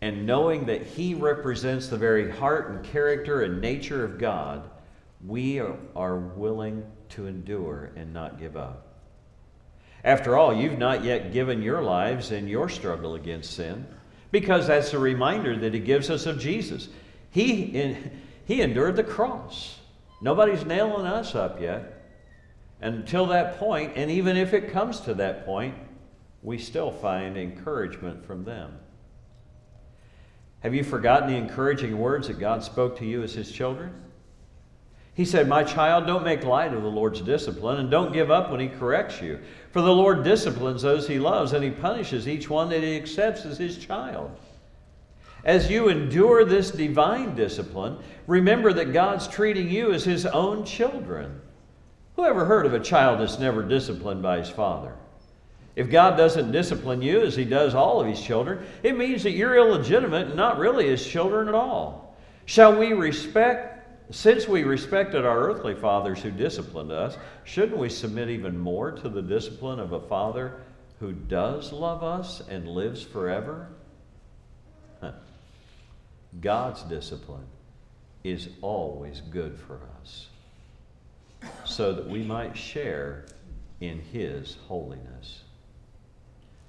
And 0.00 0.26
knowing 0.26 0.66
that 0.66 0.82
He 0.82 1.14
represents 1.14 1.88
the 1.88 1.96
very 1.96 2.30
heart 2.30 2.70
and 2.70 2.84
character 2.84 3.42
and 3.42 3.60
nature 3.60 4.04
of 4.04 4.18
God, 4.18 4.70
we 5.26 5.58
are 5.58 6.16
willing 6.16 6.84
to 7.08 7.26
endure 7.26 7.90
and 7.96 8.12
not 8.12 8.38
give 8.38 8.56
up. 8.56 8.84
After 10.04 10.36
all, 10.36 10.54
you've 10.54 10.78
not 10.78 11.02
yet 11.02 11.32
given 11.32 11.60
your 11.60 11.82
lives 11.82 12.30
in 12.30 12.46
your 12.46 12.68
struggle 12.68 13.16
against 13.16 13.54
sin 13.54 13.84
because 14.30 14.68
that's 14.68 14.92
a 14.92 14.98
reminder 14.98 15.56
that 15.56 15.74
He 15.74 15.80
gives 15.80 16.10
us 16.10 16.26
of 16.26 16.38
Jesus. 16.38 16.88
He, 17.30 17.62
in, 17.64 18.20
he 18.44 18.60
endured 18.62 18.96
the 18.96 19.04
cross. 19.04 19.78
Nobody's 20.20 20.64
nailing 20.64 21.06
us 21.06 21.34
up 21.34 21.60
yet. 21.60 21.97
Until 22.80 23.26
that 23.26 23.58
point, 23.58 23.92
and 23.96 24.10
even 24.10 24.36
if 24.36 24.54
it 24.54 24.72
comes 24.72 25.00
to 25.00 25.14
that 25.14 25.44
point, 25.44 25.74
we 26.42 26.58
still 26.58 26.92
find 26.92 27.36
encouragement 27.36 28.24
from 28.24 28.44
them. 28.44 28.78
Have 30.60 30.74
you 30.74 30.84
forgotten 30.84 31.28
the 31.28 31.36
encouraging 31.36 31.98
words 31.98 32.28
that 32.28 32.38
God 32.38 32.62
spoke 32.62 32.98
to 32.98 33.06
you 33.06 33.22
as 33.22 33.34
His 33.34 33.50
children? 33.50 33.92
He 35.14 35.24
said, 35.24 35.48
My 35.48 35.64
child, 35.64 36.06
don't 36.06 36.22
make 36.22 36.44
light 36.44 36.72
of 36.72 36.82
the 36.82 36.88
Lord's 36.88 37.20
discipline 37.20 37.80
and 37.80 37.90
don't 37.90 38.12
give 38.12 38.30
up 38.30 38.50
when 38.50 38.60
He 38.60 38.68
corrects 38.68 39.20
you. 39.20 39.40
For 39.72 39.82
the 39.82 39.92
Lord 39.92 40.22
disciplines 40.22 40.82
those 40.82 41.08
He 41.08 41.18
loves 41.18 41.52
and 41.52 41.64
He 41.64 41.70
punishes 41.70 42.28
each 42.28 42.48
one 42.48 42.68
that 42.68 42.84
He 42.84 42.96
accepts 42.96 43.44
as 43.44 43.58
His 43.58 43.78
child. 43.78 44.30
As 45.44 45.70
you 45.70 45.88
endure 45.88 46.44
this 46.44 46.70
divine 46.70 47.34
discipline, 47.34 47.98
remember 48.28 48.72
that 48.72 48.92
God's 48.92 49.26
treating 49.26 49.68
you 49.68 49.92
as 49.92 50.04
His 50.04 50.26
own 50.26 50.64
children. 50.64 51.40
Who 52.18 52.24
ever 52.24 52.46
heard 52.46 52.66
of 52.66 52.74
a 52.74 52.80
child 52.80 53.20
that's 53.20 53.38
never 53.38 53.62
disciplined 53.62 54.22
by 54.22 54.38
his 54.38 54.50
father? 54.50 54.92
If 55.76 55.88
God 55.88 56.16
doesn't 56.16 56.50
discipline 56.50 57.00
you 57.00 57.22
as 57.22 57.36
He 57.36 57.44
does 57.44 57.76
all 57.76 58.00
of 58.00 58.08
His 58.08 58.20
children, 58.20 58.66
it 58.82 58.98
means 58.98 59.22
that 59.22 59.30
you're 59.30 59.56
illegitimate 59.56 60.26
and 60.26 60.34
not 60.34 60.58
really 60.58 60.88
His 60.88 61.06
children 61.06 61.46
at 61.46 61.54
all. 61.54 62.16
Shall 62.44 62.76
we 62.76 62.92
respect, 62.92 63.86
since 64.12 64.48
we 64.48 64.64
respected 64.64 65.24
our 65.24 65.38
earthly 65.38 65.76
fathers 65.76 66.20
who 66.20 66.32
disciplined 66.32 66.90
us, 66.90 67.16
shouldn't 67.44 67.78
we 67.78 67.88
submit 67.88 68.30
even 68.30 68.58
more 68.58 68.90
to 68.90 69.08
the 69.08 69.22
discipline 69.22 69.78
of 69.78 69.92
a 69.92 70.00
father 70.00 70.60
who 70.98 71.12
does 71.12 71.72
love 71.72 72.02
us 72.02 72.42
and 72.48 72.66
lives 72.66 73.00
forever? 73.00 73.68
God's 76.40 76.82
discipline 76.82 77.46
is 78.24 78.48
always 78.60 79.20
good 79.20 79.56
for 79.56 79.78
us 80.00 80.26
so 81.64 81.92
that 81.92 82.08
we 82.08 82.22
might 82.22 82.56
share 82.56 83.26
in 83.80 84.00
His 84.00 84.56
holiness. 84.66 85.42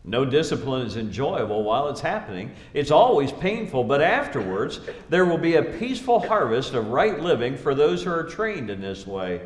No 0.03 0.23
discipline 0.25 0.87
is 0.87 0.95
enjoyable 0.95 1.63
while 1.63 1.89
it's 1.89 2.01
happening. 2.01 2.53
It's 2.73 2.91
always 2.91 3.31
painful, 3.31 3.83
but 3.83 4.01
afterwards, 4.01 4.79
there 5.09 5.25
will 5.25 5.37
be 5.37 5.55
a 5.55 5.63
peaceful 5.63 6.19
harvest 6.19 6.73
of 6.73 6.87
right 6.87 7.19
living 7.19 7.57
for 7.57 7.75
those 7.75 8.03
who 8.03 8.11
are 8.11 8.23
trained 8.23 8.69
in 8.69 8.81
this 8.81 9.05
way. 9.05 9.41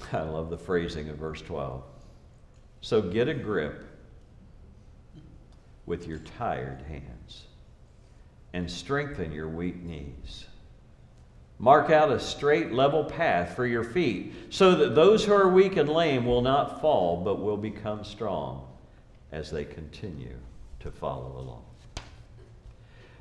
I 0.12 0.22
love 0.22 0.50
the 0.50 0.58
phrasing 0.58 1.08
of 1.08 1.16
verse 1.16 1.42
12. 1.42 1.82
So 2.82 3.02
get 3.02 3.28
a 3.28 3.34
grip 3.34 3.84
with 5.86 6.06
your 6.06 6.18
tired 6.18 6.82
hands 6.82 7.46
and 8.52 8.70
strengthen 8.70 9.32
your 9.32 9.48
weak 9.48 9.82
knees. 9.82 10.46
Mark 11.60 11.90
out 11.90 12.10
a 12.10 12.18
straight, 12.18 12.72
level 12.72 13.04
path 13.04 13.54
for 13.54 13.66
your 13.66 13.84
feet, 13.84 14.32
so 14.48 14.74
that 14.76 14.94
those 14.94 15.26
who 15.26 15.34
are 15.34 15.50
weak 15.50 15.76
and 15.76 15.90
lame 15.90 16.24
will 16.24 16.40
not 16.40 16.80
fall, 16.80 17.22
but 17.22 17.38
will 17.38 17.58
become 17.58 18.02
strong 18.02 18.66
as 19.30 19.50
they 19.50 19.66
continue 19.66 20.36
to 20.80 20.90
follow 20.90 21.36
along. 21.38 21.62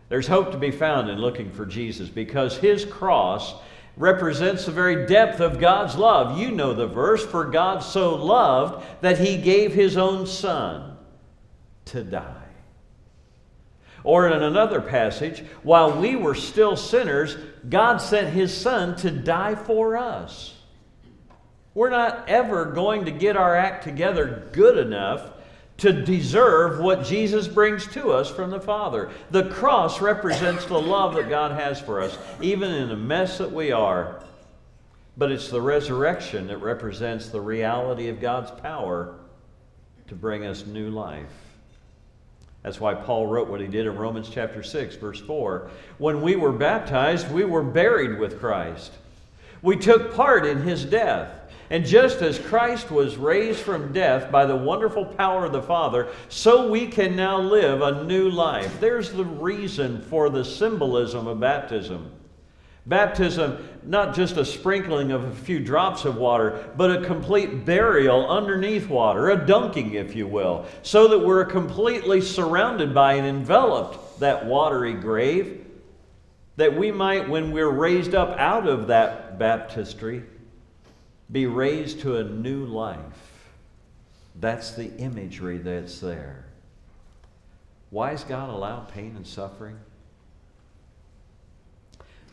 There's 0.07 0.25
hope 0.25 0.51
to 0.53 0.57
be 0.57 0.71
found 0.71 1.09
in 1.09 1.19
looking 1.19 1.51
for 1.51 1.65
Jesus 1.65 2.07
because 2.07 2.57
his 2.57 2.85
cross 2.85 3.55
represents 3.97 4.65
the 4.65 4.71
very 4.71 5.05
depth 5.05 5.41
of 5.41 5.59
God's 5.59 5.97
love. 5.97 6.39
You 6.39 6.51
know 6.51 6.73
the 6.73 6.87
verse 6.87 7.25
For 7.25 7.43
God 7.43 7.83
so 7.83 8.15
loved 8.15 8.85
that 9.01 9.19
he 9.19 9.37
gave 9.37 9.73
his 9.73 9.97
own 9.97 10.25
Son 10.25 10.97
to 11.85 12.05
die. 12.05 12.38
Or 14.03 14.27
in 14.27 14.41
another 14.41 14.81
passage, 14.81 15.43
while 15.63 15.99
we 15.99 16.15
were 16.15 16.35
still 16.35 16.75
sinners, 16.75 17.35
God 17.69 17.97
sent 17.97 18.33
his 18.33 18.55
Son 18.55 18.95
to 18.97 19.11
die 19.11 19.55
for 19.55 19.97
us. 19.97 20.55
We're 21.73 21.89
not 21.89 22.27
ever 22.27 22.65
going 22.65 23.05
to 23.05 23.11
get 23.11 23.37
our 23.37 23.55
act 23.55 23.83
together 23.83 24.49
good 24.51 24.77
enough 24.77 25.31
to 25.77 25.93
deserve 25.93 26.79
what 26.79 27.05
Jesus 27.05 27.47
brings 27.47 27.87
to 27.87 28.11
us 28.11 28.29
from 28.29 28.49
the 28.49 28.59
Father. 28.59 29.09
The 29.31 29.49
cross 29.49 30.01
represents 30.01 30.65
the 30.65 30.79
love 30.79 31.15
that 31.15 31.29
God 31.29 31.51
has 31.51 31.79
for 31.79 32.01
us, 32.01 32.17
even 32.41 32.71
in 32.71 32.89
the 32.89 32.97
mess 32.97 33.37
that 33.37 33.51
we 33.51 33.71
are. 33.71 34.21
But 35.15 35.31
it's 35.31 35.49
the 35.49 35.61
resurrection 35.61 36.47
that 36.47 36.57
represents 36.57 37.29
the 37.29 37.41
reality 37.41 38.09
of 38.09 38.19
God's 38.19 38.51
power 38.61 39.15
to 40.07 40.15
bring 40.15 40.45
us 40.45 40.65
new 40.65 40.89
life. 40.89 41.48
That's 42.63 42.79
why 42.79 42.93
Paul 42.93 43.27
wrote 43.27 43.49
what 43.49 43.61
he 43.61 43.67
did 43.67 43.85
in 43.85 43.95
Romans 43.95 44.29
chapter 44.29 44.63
6, 44.63 44.95
verse 44.97 45.19
4. 45.21 45.69
When 45.97 46.21
we 46.21 46.35
were 46.35 46.51
baptized, 46.51 47.31
we 47.31 47.45
were 47.45 47.63
buried 47.63 48.19
with 48.19 48.39
Christ. 48.39 48.91
We 49.61 49.77
took 49.77 50.13
part 50.13 50.45
in 50.45 50.61
his 50.61 50.83
death. 50.85 51.31
And 51.69 51.85
just 51.85 52.21
as 52.21 52.39
Christ 52.39 52.89
was 52.89 53.15
raised 53.15 53.59
from 53.59 53.93
death 53.93 54.31
by 54.31 54.45
the 54.45 54.55
wonderful 54.55 55.05
power 55.05 55.45
of 55.45 55.51
the 55.51 55.61
Father, 55.61 56.07
so 56.27 56.69
we 56.69 56.87
can 56.87 57.15
now 57.15 57.39
live 57.39 57.81
a 57.81 58.03
new 58.03 58.29
life. 58.29 58.79
There's 58.79 59.11
the 59.11 59.25
reason 59.25 60.01
for 60.01 60.29
the 60.29 60.43
symbolism 60.43 61.27
of 61.27 61.39
baptism. 61.39 62.11
Baptism, 62.85 63.67
not 63.83 64.15
just 64.15 64.37
a 64.37 64.45
sprinkling 64.45 65.11
of 65.11 65.23
a 65.23 65.35
few 65.35 65.59
drops 65.59 66.05
of 66.05 66.15
water, 66.15 66.69
but 66.75 66.91
a 66.91 67.05
complete 67.05 67.65
burial 67.65 68.29
underneath 68.29 68.87
water, 68.87 69.29
a 69.29 69.45
dunking, 69.45 69.93
if 69.93 70.15
you 70.15 70.25
will, 70.25 70.65
so 70.81 71.07
that 71.09 71.19
we're 71.19 71.45
completely 71.45 72.21
surrounded 72.21 72.93
by 72.93 73.13
and 73.13 73.27
enveloped 73.27 74.19
that 74.19 74.45
watery 74.45 74.93
grave, 74.93 75.65
that 76.55 76.75
we 76.75 76.91
might, 76.91 77.29
when 77.29 77.51
we're 77.51 77.69
raised 77.69 78.15
up 78.15 78.37
out 78.37 78.67
of 78.67 78.87
that 78.87 79.37
baptistry, 79.37 80.23
be 81.31 81.45
raised 81.45 81.99
to 82.01 82.17
a 82.17 82.23
new 82.23 82.65
life. 82.65 82.97
That's 84.39 84.71
the 84.71 84.95
imagery 84.97 85.57
that's 85.57 85.99
there. 85.99 86.45
Why 87.89 88.11
does 88.11 88.23
God 88.23 88.49
allow 88.49 88.79
pain 88.79 89.15
and 89.15 89.27
suffering? 89.27 89.79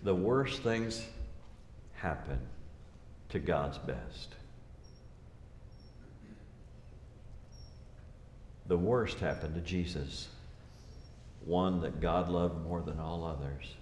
The 0.02 0.14
worst 0.14 0.62
things 0.62 1.04
happen 1.94 2.38
to 3.30 3.38
God's 3.38 3.78
best. 3.78 4.34
The 8.68 8.76
worst 8.76 9.20
happened 9.20 9.54
to 9.54 9.60
Jesus, 9.60 10.28
one 11.44 11.80
that 11.82 12.00
God 12.00 12.28
loved 12.28 12.64
more 12.64 12.80
than 12.80 12.98
all 12.98 13.24
others. 13.24 13.74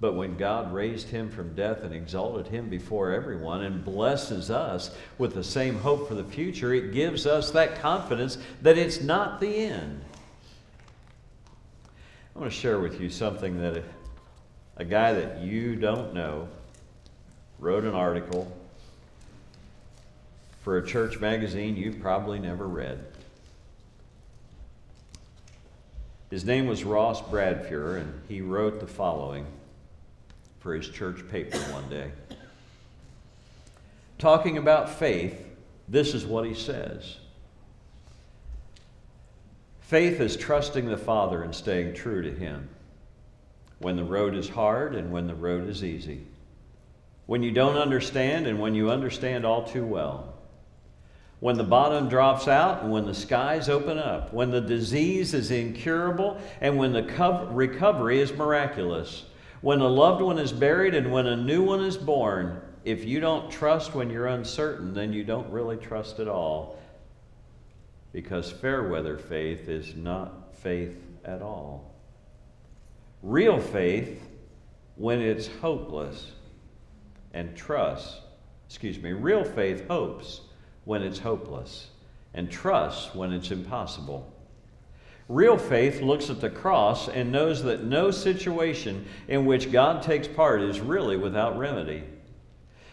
But 0.00 0.14
when 0.14 0.36
God 0.36 0.72
raised 0.72 1.08
him 1.08 1.30
from 1.30 1.54
death 1.54 1.82
and 1.82 1.94
exalted 1.94 2.46
him 2.46 2.70
before 2.70 3.12
everyone 3.12 3.62
and 3.62 3.84
blesses 3.84 4.50
us 4.50 4.90
with 5.18 5.34
the 5.34 5.44
same 5.44 5.76
hope 5.76 6.08
for 6.08 6.14
the 6.14 6.24
future, 6.24 6.72
it 6.72 6.92
gives 6.92 7.26
us 7.26 7.50
that 7.50 7.80
confidence 7.80 8.38
that 8.62 8.78
it's 8.78 9.02
not 9.02 9.40
the 9.40 9.54
end. 9.54 10.00
I 12.34 12.38
want 12.38 12.50
to 12.50 12.58
share 12.58 12.80
with 12.80 12.98
you 12.98 13.10
something 13.10 13.60
that 13.60 13.84
a 14.80 14.84
guy 14.84 15.12
that 15.12 15.42
you 15.42 15.76
don't 15.76 16.14
know 16.14 16.48
wrote 17.58 17.84
an 17.84 17.92
article 17.94 18.50
for 20.62 20.78
a 20.78 20.86
church 20.86 21.20
magazine 21.20 21.76
you've 21.76 22.00
probably 22.00 22.38
never 22.38 22.66
read. 22.66 22.98
His 26.30 26.46
name 26.46 26.66
was 26.66 26.82
Ross 26.82 27.20
Bradfuhr, 27.20 28.00
and 28.00 28.22
he 28.26 28.40
wrote 28.40 28.80
the 28.80 28.86
following 28.86 29.44
for 30.60 30.74
his 30.74 30.88
church 30.88 31.28
paper 31.28 31.58
one 31.58 31.86
day. 31.90 32.10
Talking 34.16 34.56
about 34.56 34.88
faith, 34.88 35.38
this 35.88 36.14
is 36.14 36.24
what 36.24 36.46
he 36.46 36.54
says 36.54 37.18
Faith 39.82 40.20
is 40.20 40.38
trusting 40.38 40.86
the 40.86 40.96
Father 40.96 41.42
and 41.42 41.54
staying 41.54 41.92
true 41.92 42.22
to 42.22 42.30
Him 42.30 42.70
when 43.80 43.96
the 43.96 44.04
road 44.04 44.34
is 44.34 44.48
hard 44.48 44.94
and 44.94 45.10
when 45.10 45.26
the 45.26 45.34
road 45.34 45.68
is 45.68 45.82
easy, 45.82 46.26
when 47.26 47.42
you 47.42 47.50
don't 47.50 47.76
understand 47.76 48.46
and 48.46 48.60
when 48.60 48.74
you 48.74 48.90
understand 48.90 49.44
all 49.44 49.64
too 49.64 49.84
well, 49.84 50.34
when 51.40 51.56
the 51.56 51.64
bottom 51.64 52.08
drops 52.08 52.46
out 52.46 52.82
and 52.82 52.92
when 52.92 53.06
the 53.06 53.14
skies 53.14 53.70
open 53.70 53.98
up, 53.98 54.32
when 54.32 54.50
the 54.50 54.60
disease 54.60 55.32
is 55.32 55.50
incurable 55.50 56.38
and 56.60 56.76
when 56.76 56.92
the 56.92 57.02
co- 57.02 57.46
recovery 57.46 58.20
is 58.20 58.32
miraculous, 58.34 59.24
when 59.62 59.80
a 59.80 59.88
loved 59.88 60.22
one 60.22 60.38
is 60.38 60.52
buried 60.52 60.94
and 60.94 61.10
when 61.10 61.26
a 61.26 61.36
new 61.36 61.62
one 61.62 61.82
is 61.82 61.96
born. 61.96 62.60
If 62.84 63.04
you 63.04 63.20
don't 63.20 63.50
trust 63.50 63.94
when 63.94 64.10
you're 64.10 64.26
uncertain, 64.26 64.94
then 64.94 65.12
you 65.12 65.24
don't 65.24 65.50
really 65.50 65.76
trust 65.76 66.18
at 66.18 66.28
all. 66.28 66.78
Because 68.12 68.50
fair 68.50 68.88
weather 68.88 69.16
faith 69.18 69.68
is 69.68 69.94
not 69.94 70.56
faith 70.56 70.96
at 71.24 71.42
all. 71.42 71.89
Real 73.22 73.60
faith, 73.60 74.22
when 74.96 75.20
it's 75.20 75.48
hopeless, 75.60 76.32
and 77.32 77.54
trust, 77.56 78.20
excuse 78.66 78.98
me, 78.98 79.12
real 79.12 79.44
faith 79.44 79.86
hopes 79.88 80.40
when 80.84 81.02
it's 81.02 81.18
hopeless, 81.18 81.88
and 82.34 82.50
trusts 82.50 83.14
when 83.14 83.32
it's 83.32 83.50
impossible. 83.50 84.32
Real 85.28 85.58
faith 85.58 86.00
looks 86.00 86.28
at 86.28 86.40
the 86.40 86.50
cross 86.50 87.08
and 87.08 87.30
knows 87.30 87.62
that 87.62 87.84
no 87.84 88.10
situation 88.10 89.06
in 89.28 89.46
which 89.46 89.70
God 89.70 90.02
takes 90.02 90.26
part 90.26 90.60
is 90.62 90.80
really 90.80 91.16
without 91.16 91.56
remedy. 91.58 92.02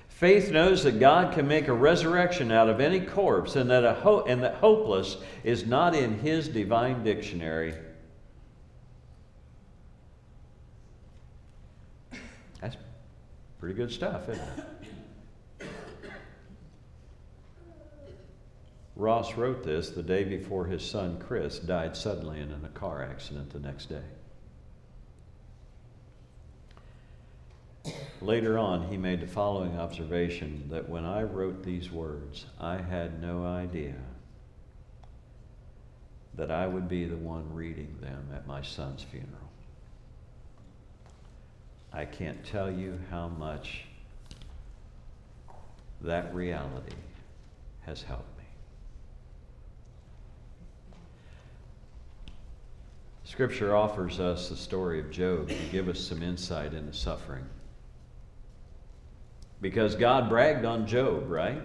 Faith 0.08 0.52
knows 0.52 0.84
that 0.84 1.00
God 1.00 1.34
can 1.34 1.48
make 1.48 1.68
a 1.68 1.74
resurrection 1.74 2.52
out 2.52 2.70
of 2.70 2.80
any 2.80 3.00
corpse 3.00 3.56
and 3.56 3.70
that, 3.70 3.84
a 3.84 3.94
ho- 3.94 4.24
and 4.28 4.44
that 4.44 4.56
hopeless 4.56 5.18
is 5.44 5.66
not 5.66 5.96
in 5.96 6.20
His 6.20 6.48
divine 6.48 7.04
dictionary. 7.04 7.74
That's 12.62 12.78
pretty 13.60 13.76
good 13.76 13.92
stuff, 13.92 14.30
isn't 14.30 14.48
it? 15.60 15.68
Ross 18.96 19.36
wrote 19.36 19.64
this 19.64 19.92
the 19.92 20.02
day 20.02 20.24
before 20.24 20.66
his 20.66 20.84
son 20.84 21.20
Chris 21.20 21.60
died 21.60 21.96
suddenly 21.96 22.40
in 22.40 22.52
a 22.52 22.70
car 22.70 23.04
accident 23.04 23.52
the 23.52 23.60
next 23.60 23.90
day. 23.90 24.02
Later 28.22 28.58
on, 28.58 28.88
he 28.88 28.98
made 28.98 29.22
the 29.22 29.28
following 29.28 29.78
observation 29.78 30.68
that 30.72 30.90
when 30.90 31.06
I 31.06 31.22
wrote 31.22 31.64
these 31.64 31.92
words, 31.92 32.48
I 32.60 32.78
had 32.78 33.22
no 33.22 33.46
idea 33.46 33.94
that 36.34 36.50
I 36.50 36.66
would 36.66 36.90
be 36.90 37.06
the 37.06 37.16
one 37.16 37.54
reading 37.54 37.98
them 38.02 38.30
at 38.34 38.48
my 38.48 38.64
son's 38.64 39.04
funeral. 39.04 39.47
I 41.94 42.06
can't 42.06 42.44
tell 42.46 42.70
you 42.70 43.00
how 43.10 43.28
much 43.28 43.86
that 46.02 46.34
reality 46.34 46.96
has 47.86 48.04
helped 48.04 48.38
me. 48.38 48.44
Scripture 53.24 53.76
offers 53.76 54.20
us 54.20 54.50
the 54.50 54.56
story 54.56 55.00
of 55.00 55.12
Job 55.12 55.50
to 55.50 55.56
give 55.72 55.90
us 55.90 56.00
some 56.00 56.22
insight 56.22 56.74
into 56.74 56.94
suffering. 56.94 57.46
Because 59.60 59.96
God 59.96 60.30
bragged 60.30 60.66
on 60.66 60.86
Job, 60.88 61.30
right? 61.30 61.62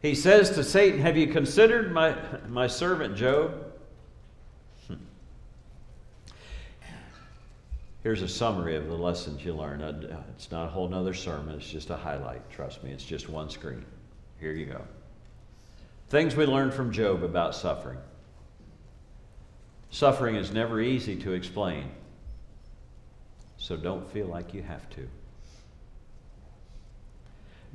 He 0.00 0.14
says 0.14 0.50
to 0.50 0.64
Satan, 0.64 1.00
Have 1.00 1.16
you 1.16 1.28
considered 1.28 1.92
my, 1.92 2.16
my 2.48 2.66
servant 2.66 3.16
Job? 3.16 3.67
Here's 8.08 8.22
a 8.22 8.26
summary 8.26 8.74
of 8.74 8.86
the 8.86 8.94
lessons 8.94 9.44
you 9.44 9.52
learn. 9.52 9.82
Uh, 9.82 10.22
it's 10.30 10.50
not 10.50 10.64
a 10.64 10.70
whole 10.70 10.88
nother 10.88 11.12
sermon, 11.12 11.56
it's 11.56 11.70
just 11.70 11.90
a 11.90 11.96
highlight. 11.96 12.40
Trust 12.50 12.82
me, 12.82 12.90
it's 12.90 13.04
just 13.04 13.28
one 13.28 13.50
screen. 13.50 13.84
Here 14.40 14.52
you 14.52 14.64
go. 14.64 14.80
Things 16.08 16.34
we 16.34 16.46
learned 16.46 16.72
from 16.72 16.90
Job 16.90 17.22
about 17.22 17.54
suffering. 17.54 17.98
Suffering 19.90 20.36
is 20.36 20.52
never 20.52 20.80
easy 20.80 21.16
to 21.16 21.34
explain, 21.34 21.90
so 23.58 23.76
don't 23.76 24.10
feel 24.10 24.26
like 24.26 24.54
you 24.54 24.62
have 24.62 24.88
to. 24.88 25.06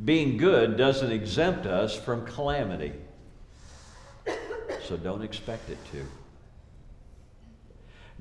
Being 0.03 0.37
good 0.37 0.77
doesn't 0.77 1.11
exempt 1.11 1.67
us 1.67 1.95
from 1.95 2.25
calamity, 2.25 2.93
so 4.81 4.97
don't 4.97 5.21
expect 5.21 5.69
it 5.69 5.77
to. 5.91 6.03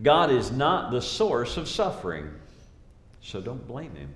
God 0.00 0.30
is 0.30 0.50
not 0.50 0.90
the 0.90 1.02
source 1.02 1.56
of 1.56 1.68
suffering, 1.68 2.30
so 3.20 3.40
don't 3.40 3.66
blame 3.66 3.94
Him. 3.94 4.14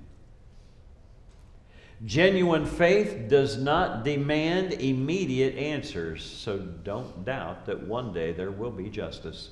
Genuine 2.04 2.66
faith 2.66 3.28
does 3.28 3.56
not 3.56 4.04
demand 4.04 4.74
immediate 4.74 5.56
answers, 5.56 6.24
so 6.24 6.58
don't 6.58 7.24
doubt 7.24 7.66
that 7.66 7.86
one 7.86 8.12
day 8.12 8.32
there 8.32 8.50
will 8.50 8.70
be 8.70 8.88
justice. 8.90 9.50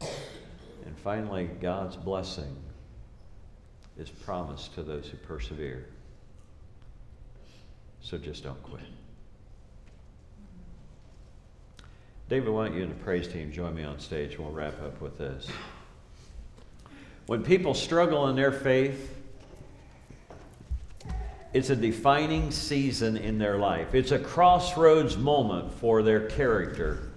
And 0.00 0.96
finally, 1.02 1.48
God's 1.60 1.96
blessing 1.96 2.54
is 3.98 4.10
promised 4.10 4.74
to 4.74 4.82
those 4.82 5.08
who 5.08 5.16
persevere. 5.18 5.86
So 8.02 8.18
just 8.18 8.44
don't 8.44 8.62
quit. 8.62 8.84
David, 12.28 12.48
why 12.48 12.66
don't 12.66 12.76
you 12.76 12.82
and 12.82 12.90
the 12.90 13.04
praise 13.04 13.28
team 13.28 13.52
join 13.52 13.74
me 13.74 13.84
on 13.84 14.00
stage? 14.00 14.36
We'll 14.36 14.50
wrap 14.50 14.82
up 14.82 15.00
with 15.00 15.16
this. 15.16 15.46
When 17.26 17.44
people 17.44 17.72
struggle 17.72 18.28
in 18.28 18.36
their 18.36 18.50
faith, 18.50 19.14
it's 21.52 21.70
a 21.70 21.76
defining 21.76 22.50
season 22.50 23.16
in 23.16 23.38
their 23.38 23.58
life. 23.58 23.94
It's 23.94 24.10
a 24.10 24.18
crossroads 24.18 25.16
moment 25.16 25.72
for 25.74 26.02
their 26.02 26.28
character. 26.28 27.10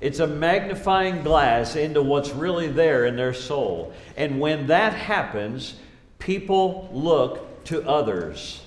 It's 0.00 0.20
a 0.20 0.26
magnifying 0.26 1.22
glass 1.22 1.76
into 1.76 2.02
what's 2.02 2.30
really 2.30 2.68
there 2.68 3.06
in 3.06 3.16
their 3.16 3.34
soul. 3.34 3.92
And 4.16 4.40
when 4.40 4.68
that 4.68 4.94
happens, 4.94 5.74
people 6.20 6.88
look 6.92 7.64
to 7.64 7.86
others 7.88 8.62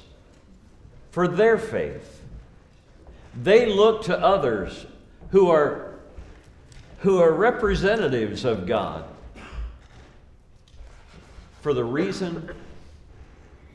for 1.12 1.28
their 1.28 1.58
faith. 1.58 2.23
They 3.42 3.66
look 3.66 4.04
to 4.04 4.18
others 4.18 4.86
who 5.32 5.50
are, 5.50 5.96
who 7.00 7.20
are 7.20 7.32
representatives 7.32 8.46
of 8.46 8.68
God 8.68 9.06
for 11.62 11.74
the 11.74 11.84
reason 11.84 12.50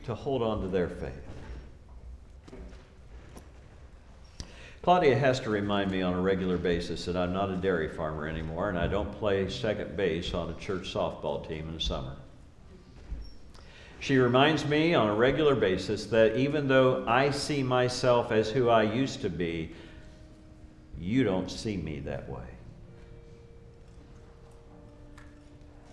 to 0.05 0.15
hold 0.15 0.41
on 0.41 0.61
to 0.61 0.67
their 0.67 0.87
faith. 0.87 1.11
Claudia 4.81 5.17
has 5.17 5.41
to 5.41 5.49
remind 5.49 5.91
me 5.91 6.01
on 6.01 6.13
a 6.13 6.21
regular 6.21 6.57
basis 6.57 7.03
that 7.05 7.17
I'm 7.17 7.33
not 7.33 7.49
a 7.49 7.57
dairy 7.57 7.89
farmer 7.89 8.27
anymore 8.27 8.69
and 8.69 8.79
I 8.79 8.87
don't 8.87 9.11
play 9.19 9.49
second 9.49 9.97
base 9.97 10.33
on 10.33 10.49
a 10.49 10.53
church 10.53 10.93
softball 10.93 11.45
team 11.47 11.67
in 11.67 11.75
the 11.75 11.81
summer. 11.81 12.15
She 13.99 14.17
reminds 14.17 14.65
me 14.65 14.93
on 14.93 15.09
a 15.09 15.13
regular 15.13 15.55
basis 15.55 16.05
that 16.07 16.37
even 16.37 16.67
though 16.67 17.03
I 17.05 17.31
see 17.31 17.63
myself 17.63 18.31
as 18.31 18.49
who 18.49 18.69
I 18.69 18.83
used 18.83 19.21
to 19.21 19.29
be, 19.29 19.71
you 20.97 21.23
don't 21.23 21.51
see 21.51 21.75
me 21.75 21.99
that 22.01 22.29
way. 22.29 22.47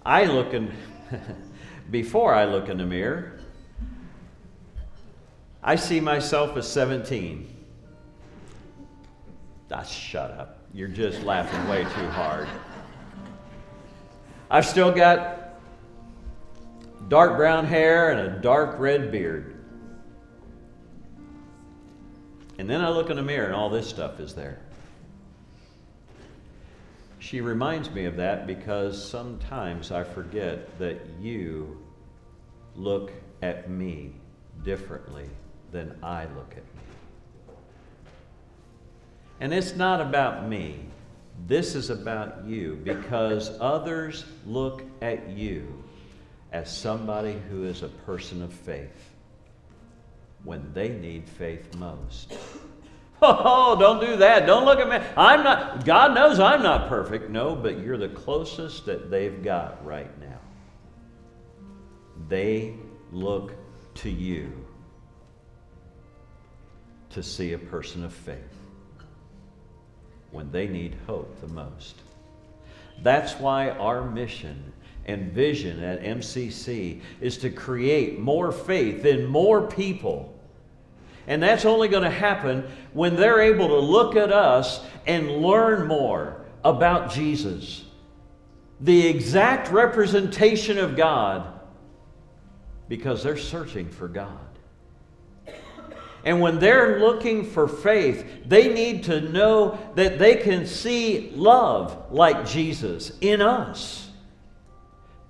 I 0.05 0.25
look 0.25 0.55
in, 0.55 0.73
before 1.91 2.33
I 2.33 2.45
look 2.45 2.69
in 2.69 2.79
the 2.79 2.87
mirror, 2.87 3.41
I 5.63 5.75
see 5.75 5.99
myself 5.99 6.57
as 6.57 6.71
17. 6.71 7.53
Ah, 9.73 9.83
shut 9.83 10.31
up. 10.31 10.61
You're 10.73 10.87
just 10.87 11.23
laughing 11.23 11.69
way 11.69 11.83
too 11.83 12.09
hard. 12.11 12.49
I've 14.49 14.65
still 14.65 14.93
got 14.93 15.36
dark 17.09 17.37
brown 17.37 17.65
hair 17.65 18.11
and 18.11 18.21
a 18.21 18.41
dark 18.41 18.79
red 18.79 19.13
beard. 19.13 19.55
And 22.59 22.69
then 22.69 22.81
I 22.81 22.89
look 22.89 23.11
in 23.11 23.17
the 23.17 23.23
mirror 23.23 23.47
and 23.47 23.55
all 23.55 23.71
this 23.71 23.89
stuff 23.89 24.19
is 24.19 24.35
there. 24.35 24.61
She 27.19 27.41
reminds 27.41 27.91
me 27.91 28.05
of 28.05 28.17
that 28.17 28.47
because 28.47 29.03
sometimes 29.03 29.91
I 29.91 30.05
forget 30.05 30.79
that 30.79 31.01
you 31.21 31.83
look 32.75 33.13
at 33.43 33.69
me 33.69 34.13
differently 34.65 35.29
than 35.73 35.97
I 36.03 36.25
look 36.25 36.53
at 36.53 36.65
me. 36.75 37.55
And 39.41 39.53
it's 39.53 39.77
not 39.77 40.01
about 40.01 40.49
me. 40.49 40.79
This 41.47 41.75
is 41.75 41.91
about 41.91 42.45
you 42.47 42.81
because 42.83 43.51
others 43.61 44.25
look 44.47 44.83
at 45.03 45.29
you 45.29 45.85
as 46.57 46.75
somebody 46.75 47.39
who 47.51 47.65
is 47.65 47.83
a 47.83 47.89
person 47.89 48.43
of 48.43 48.51
faith 48.51 49.11
when 50.43 50.73
they 50.73 50.89
need 50.89 51.29
faith 51.29 51.75
most. 51.77 52.37
Oh, 53.23 53.75
don't 53.81 53.99
do 53.99 54.19
that. 54.19 54.45
Don't 54.45 54.67
look 54.67 54.79
at 54.79 54.91
me. 54.91 55.09
I'm 55.17 55.43
not, 55.43 55.87
God 55.87 56.15
knows 56.15 56.39
I'm 56.39 56.63
not 56.63 56.91
perfect. 56.91 57.31
No, 57.31 57.57
but 57.57 57.79
you're 57.79 57.97
the 57.97 58.11
closest 58.11 58.85
that 58.85 59.11
they've 59.11 59.43
got 59.43 59.83
right 59.87 60.11
now. 60.21 60.39
They 62.29 62.75
look 63.13 63.55
to 63.95 64.11
you 64.11 64.53
to 67.09 67.23
see 67.23 67.55
a 67.55 67.59
person 67.59 68.05
of 68.05 68.13
faith 68.13 68.37
when 70.31 70.53
they 70.53 70.69
need 70.69 70.95
hope 71.07 71.41
the 71.41 71.49
most. 71.49 71.97
That's 73.03 73.33
why 73.41 73.71
our 73.71 74.05
mission 74.05 74.75
and 75.07 75.33
vision 75.33 75.83
at 75.83 76.03
MCC 76.03 77.01
is 77.21 77.39
to 77.39 77.51
create 77.51 78.19
more 78.19 78.53
faith 78.53 79.05
in 79.05 79.25
more 79.25 79.67
people. 79.67 80.37
And 81.27 81.43
that's 81.43 81.65
only 81.65 81.89
going 81.89 82.03
to 82.03 82.11
happen 82.11 82.69
when 82.93 83.17
they're 83.17 83.41
able 83.41 83.69
to 83.69 83.79
look 83.79 84.17
at 84.17 84.33
us 84.33 84.85
and 85.07 85.39
learn 85.39 85.87
more 85.87 86.45
about 86.65 87.11
Jesus. 87.11 87.85
The 88.81 89.07
exact 89.07 89.73
representation 89.73 90.79
of 90.79 90.97
God 90.97 91.53
because 92.89 93.23
they're 93.23 93.37
searching 93.37 93.89
for 93.89 94.09
God. 94.09 94.39
And 96.25 96.41
when 96.41 96.59
they're 96.59 96.99
looking 96.99 97.45
for 97.45 97.69
faith, 97.69 98.27
they 98.45 98.73
need 98.73 99.05
to 99.05 99.21
know 99.21 99.79
that 99.95 100.19
they 100.19 100.37
can 100.37 100.67
see 100.67 101.31
love 101.35 102.13
like 102.13 102.47
Jesus 102.47 103.13
in 103.21 103.41
us. 103.41 104.06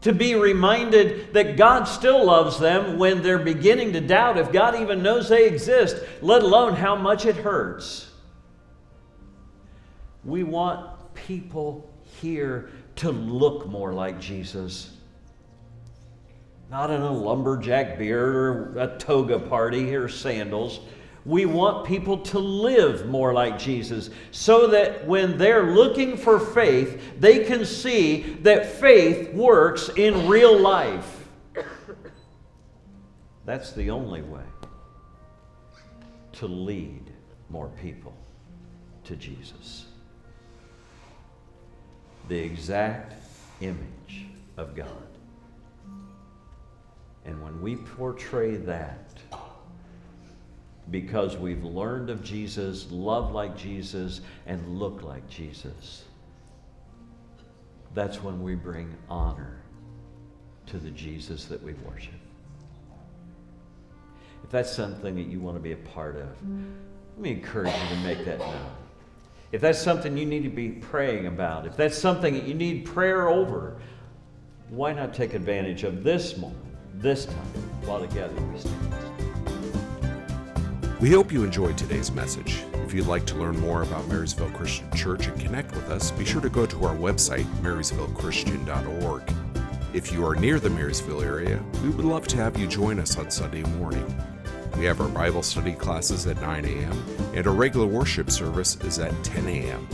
To 0.06 0.12
be 0.12 0.36
reminded 0.36 1.32
that 1.34 1.56
God 1.56 1.84
still 1.84 2.26
loves 2.26 2.60
them 2.60 2.96
when 2.96 3.24
they're 3.24 3.40
beginning 3.40 3.92
to 3.94 4.00
doubt 4.00 4.38
if 4.38 4.52
God 4.52 4.80
even 4.80 5.02
knows 5.02 5.28
they 5.28 5.48
exist, 5.48 5.96
let 6.22 6.42
alone 6.42 6.74
how 6.74 6.94
much 6.94 7.26
it 7.26 7.34
hurts. 7.34 8.08
We 10.24 10.44
want 10.44 10.88
people 11.14 11.92
here 12.20 12.70
to 12.96 13.10
look 13.10 13.66
more 13.66 13.92
like 13.92 14.20
Jesus 14.20 14.96
not 16.70 16.90
in 16.90 17.02
a 17.02 17.12
lumberjack 17.12 17.98
beard 17.98 18.34
or 18.34 18.78
a 18.78 18.96
toga 18.98 19.40
party 19.40 19.96
or 19.96 20.08
sandals. 20.08 20.80
We 21.26 21.44
want 21.44 21.84
people 21.84 22.18
to 22.18 22.38
live 22.38 23.06
more 23.06 23.32
like 23.32 23.58
Jesus 23.58 24.10
so 24.30 24.68
that 24.68 25.04
when 25.08 25.36
they're 25.36 25.72
looking 25.74 26.16
for 26.16 26.38
faith, 26.38 27.18
they 27.18 27.44
can 27.44 27.64
see 27.64 28.38
that 28.42 28.64
faith 28.64 29.34
works 29.34 29.90
in 29.96 30.28
real 30.28 30.56
life. 30.56 31.28
That's 33.44 33.72
the 33.72 33.90
only 33.90 34.22
way 34.22 34.44
to 36.34 36.46
lead 36.46 37.10
more 37.50 37.70
people 37.82 38.16
to 39.02 39.16
Jesus. 39.16 39.86
The 42.28 42.38
exact 42.38 43.14
image 43.60 44.26
of 44.56 44.76
God. 44.76 44.86
And 47.24 47.42
when 47.42 47.60
we 47.60 47.74
portray 47.74 48.56
that, 48.58 49.05
because 50.90 51.36
we've 51.36 51.64
learned 51.64 52.10
of 52.10 52.22
Jesus, 52.22 52.90
love 52.90 53.32
like 53.32 53.56
Jesus, 53.56 54.20
and 54.46 54.78
look 54.78 55.02
like 55.02 55.28
Jesus, 55.28 56.04
that's 57.94 58.22
when 58.22 58.42
we 58.42 58.54
bring 58.54 58.94
honor 59.08 59.56
to 60.66 60.78
the 60.78 60.90
Jesus 60.90 61.46
that 61.46 61.62
we 61.62 61.72
worship. 61.74 62.12
If 64.44 64.50
that's 64.50 64.70
something 64.70 65.16
that 65.16 65.26
you 65.26 65.40
want 65.40 65.56
to 65.56 65.62
be 65.62 65.72
a 65.72 65.76
part 65.76 66.16
of, 66.16 66.28
let 67.14 67.18
me 67.18 67.30
encourage 67.30 67.72
you 67.72 67.96
to 67.96 68.02
make 68.02 68.24
that 68.24 68.38
known. 68.38 68.70
If 69.50 69.60
that's 69.60 69.78
something 69.78 70.16
you 70.16 70.26
need 70.26 70.42
to 70.42 70.48
be 70.48 70.68
praying 70.68 71.26
about, 71.26 71.66
if 71.66 71.76
that's 71.76 71.96
something 71.96 72.34
that 72.34 72.44
you 72.44 72.54
need 72.54 72.84
prayer 72.84 73.28
over, 73.28 73.76
why 74.68 74.92
not 74.92 75.14
take 75.14 75.34
advantage 75.34 75.84
of 75.84 76.04
this 76.04 76.36
moment, 76.36 76.60
this 76.94 77.26
time, 77.26 77.36
while 77.86 78.00
together 78.00 78.34
we 78.52 78.58
stand? 78.58 79.05
We 80.98 81.10
hope 81.10 81.30
you 81.30 81.44
enjoyed 81.44 81.76
today's 81.76 82.10
message. 82.10 82.64
If 82.72 82.94
you'd 82.94 83.06
like 83.06 83.26
to 83.26 83.34
learn 83.34 83.60
more 83.60 83.82
about 83.82 84.08
Marysville 84.08 84.48
Christian 84.52 84.90
Church 84.92 85.26
and 85.26 85.38
connect 85.38 85.74
with 85.74 85.90
us, 85.90 86.10
be 86.10 86.24
sure 86.24 86.40
to 86.40 86.48
go 86.48 86.64
to 86.64 86.84
our 86.86 86.96
website, 86.96 87.44
marysvillechristian.org. 87.60 89.22
If 89.92 90.10
you 90.10 90.26
are 90.26 90.34
near 90.34 90.58
the 90.58 90.70
Marysville 90.70 91.20
area, 91.20 91.62
we 91.82 91.90
would 91.90 92.06
love 92.06 92.26
to 92.28 92.38
have 92.38 92.58
you 92.58 92.66
join 92.66 92.98
us 92.98 93.18
on 93.18 93.30
Sunday 93.30 93.62
morning. 93.74 94.06
We 94.78 94.86
have 94.86 95.02
our 95.02 95.08
Bible 95.08 95.42
study 95.42 95.74
classes 95.74 96.26
at 96.26 96.40
9 96.40 96.64
a.m., 96.64 97.04
and 97.34 97.46
our 97.46 97.52
regular 97.52 97.86
worship 97.86 98.30
service 98.30 98.76
is 98.76 98.98
at 98.98 99.12
10 99.22 99.48
a.m. 99.48 99.86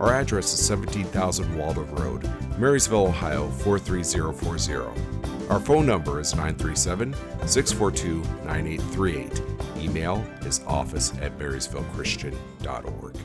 Our 0.00 0.14
address 0.14 0.54
is 0.54 0.66
17,000 0.66 1.54
Waldo 1.58 1.82
Road, 1.82 2.30
Marysville, 2.58 3.08
Ohio 3.08 3.50
43040. 3.50 5.35
Our 5.48 5.60
phone 5.60 5.86
number 5.86 6.18
is 6.20 6.34
937 6.34 7.14
642 7.46 8.20
9838. 8.44 9.42
Email 9.82 10.24
is 10.40 10.60
office 10.66 11.12
at 11.20 11.38
marysvillechristian.org. 11.38 13.16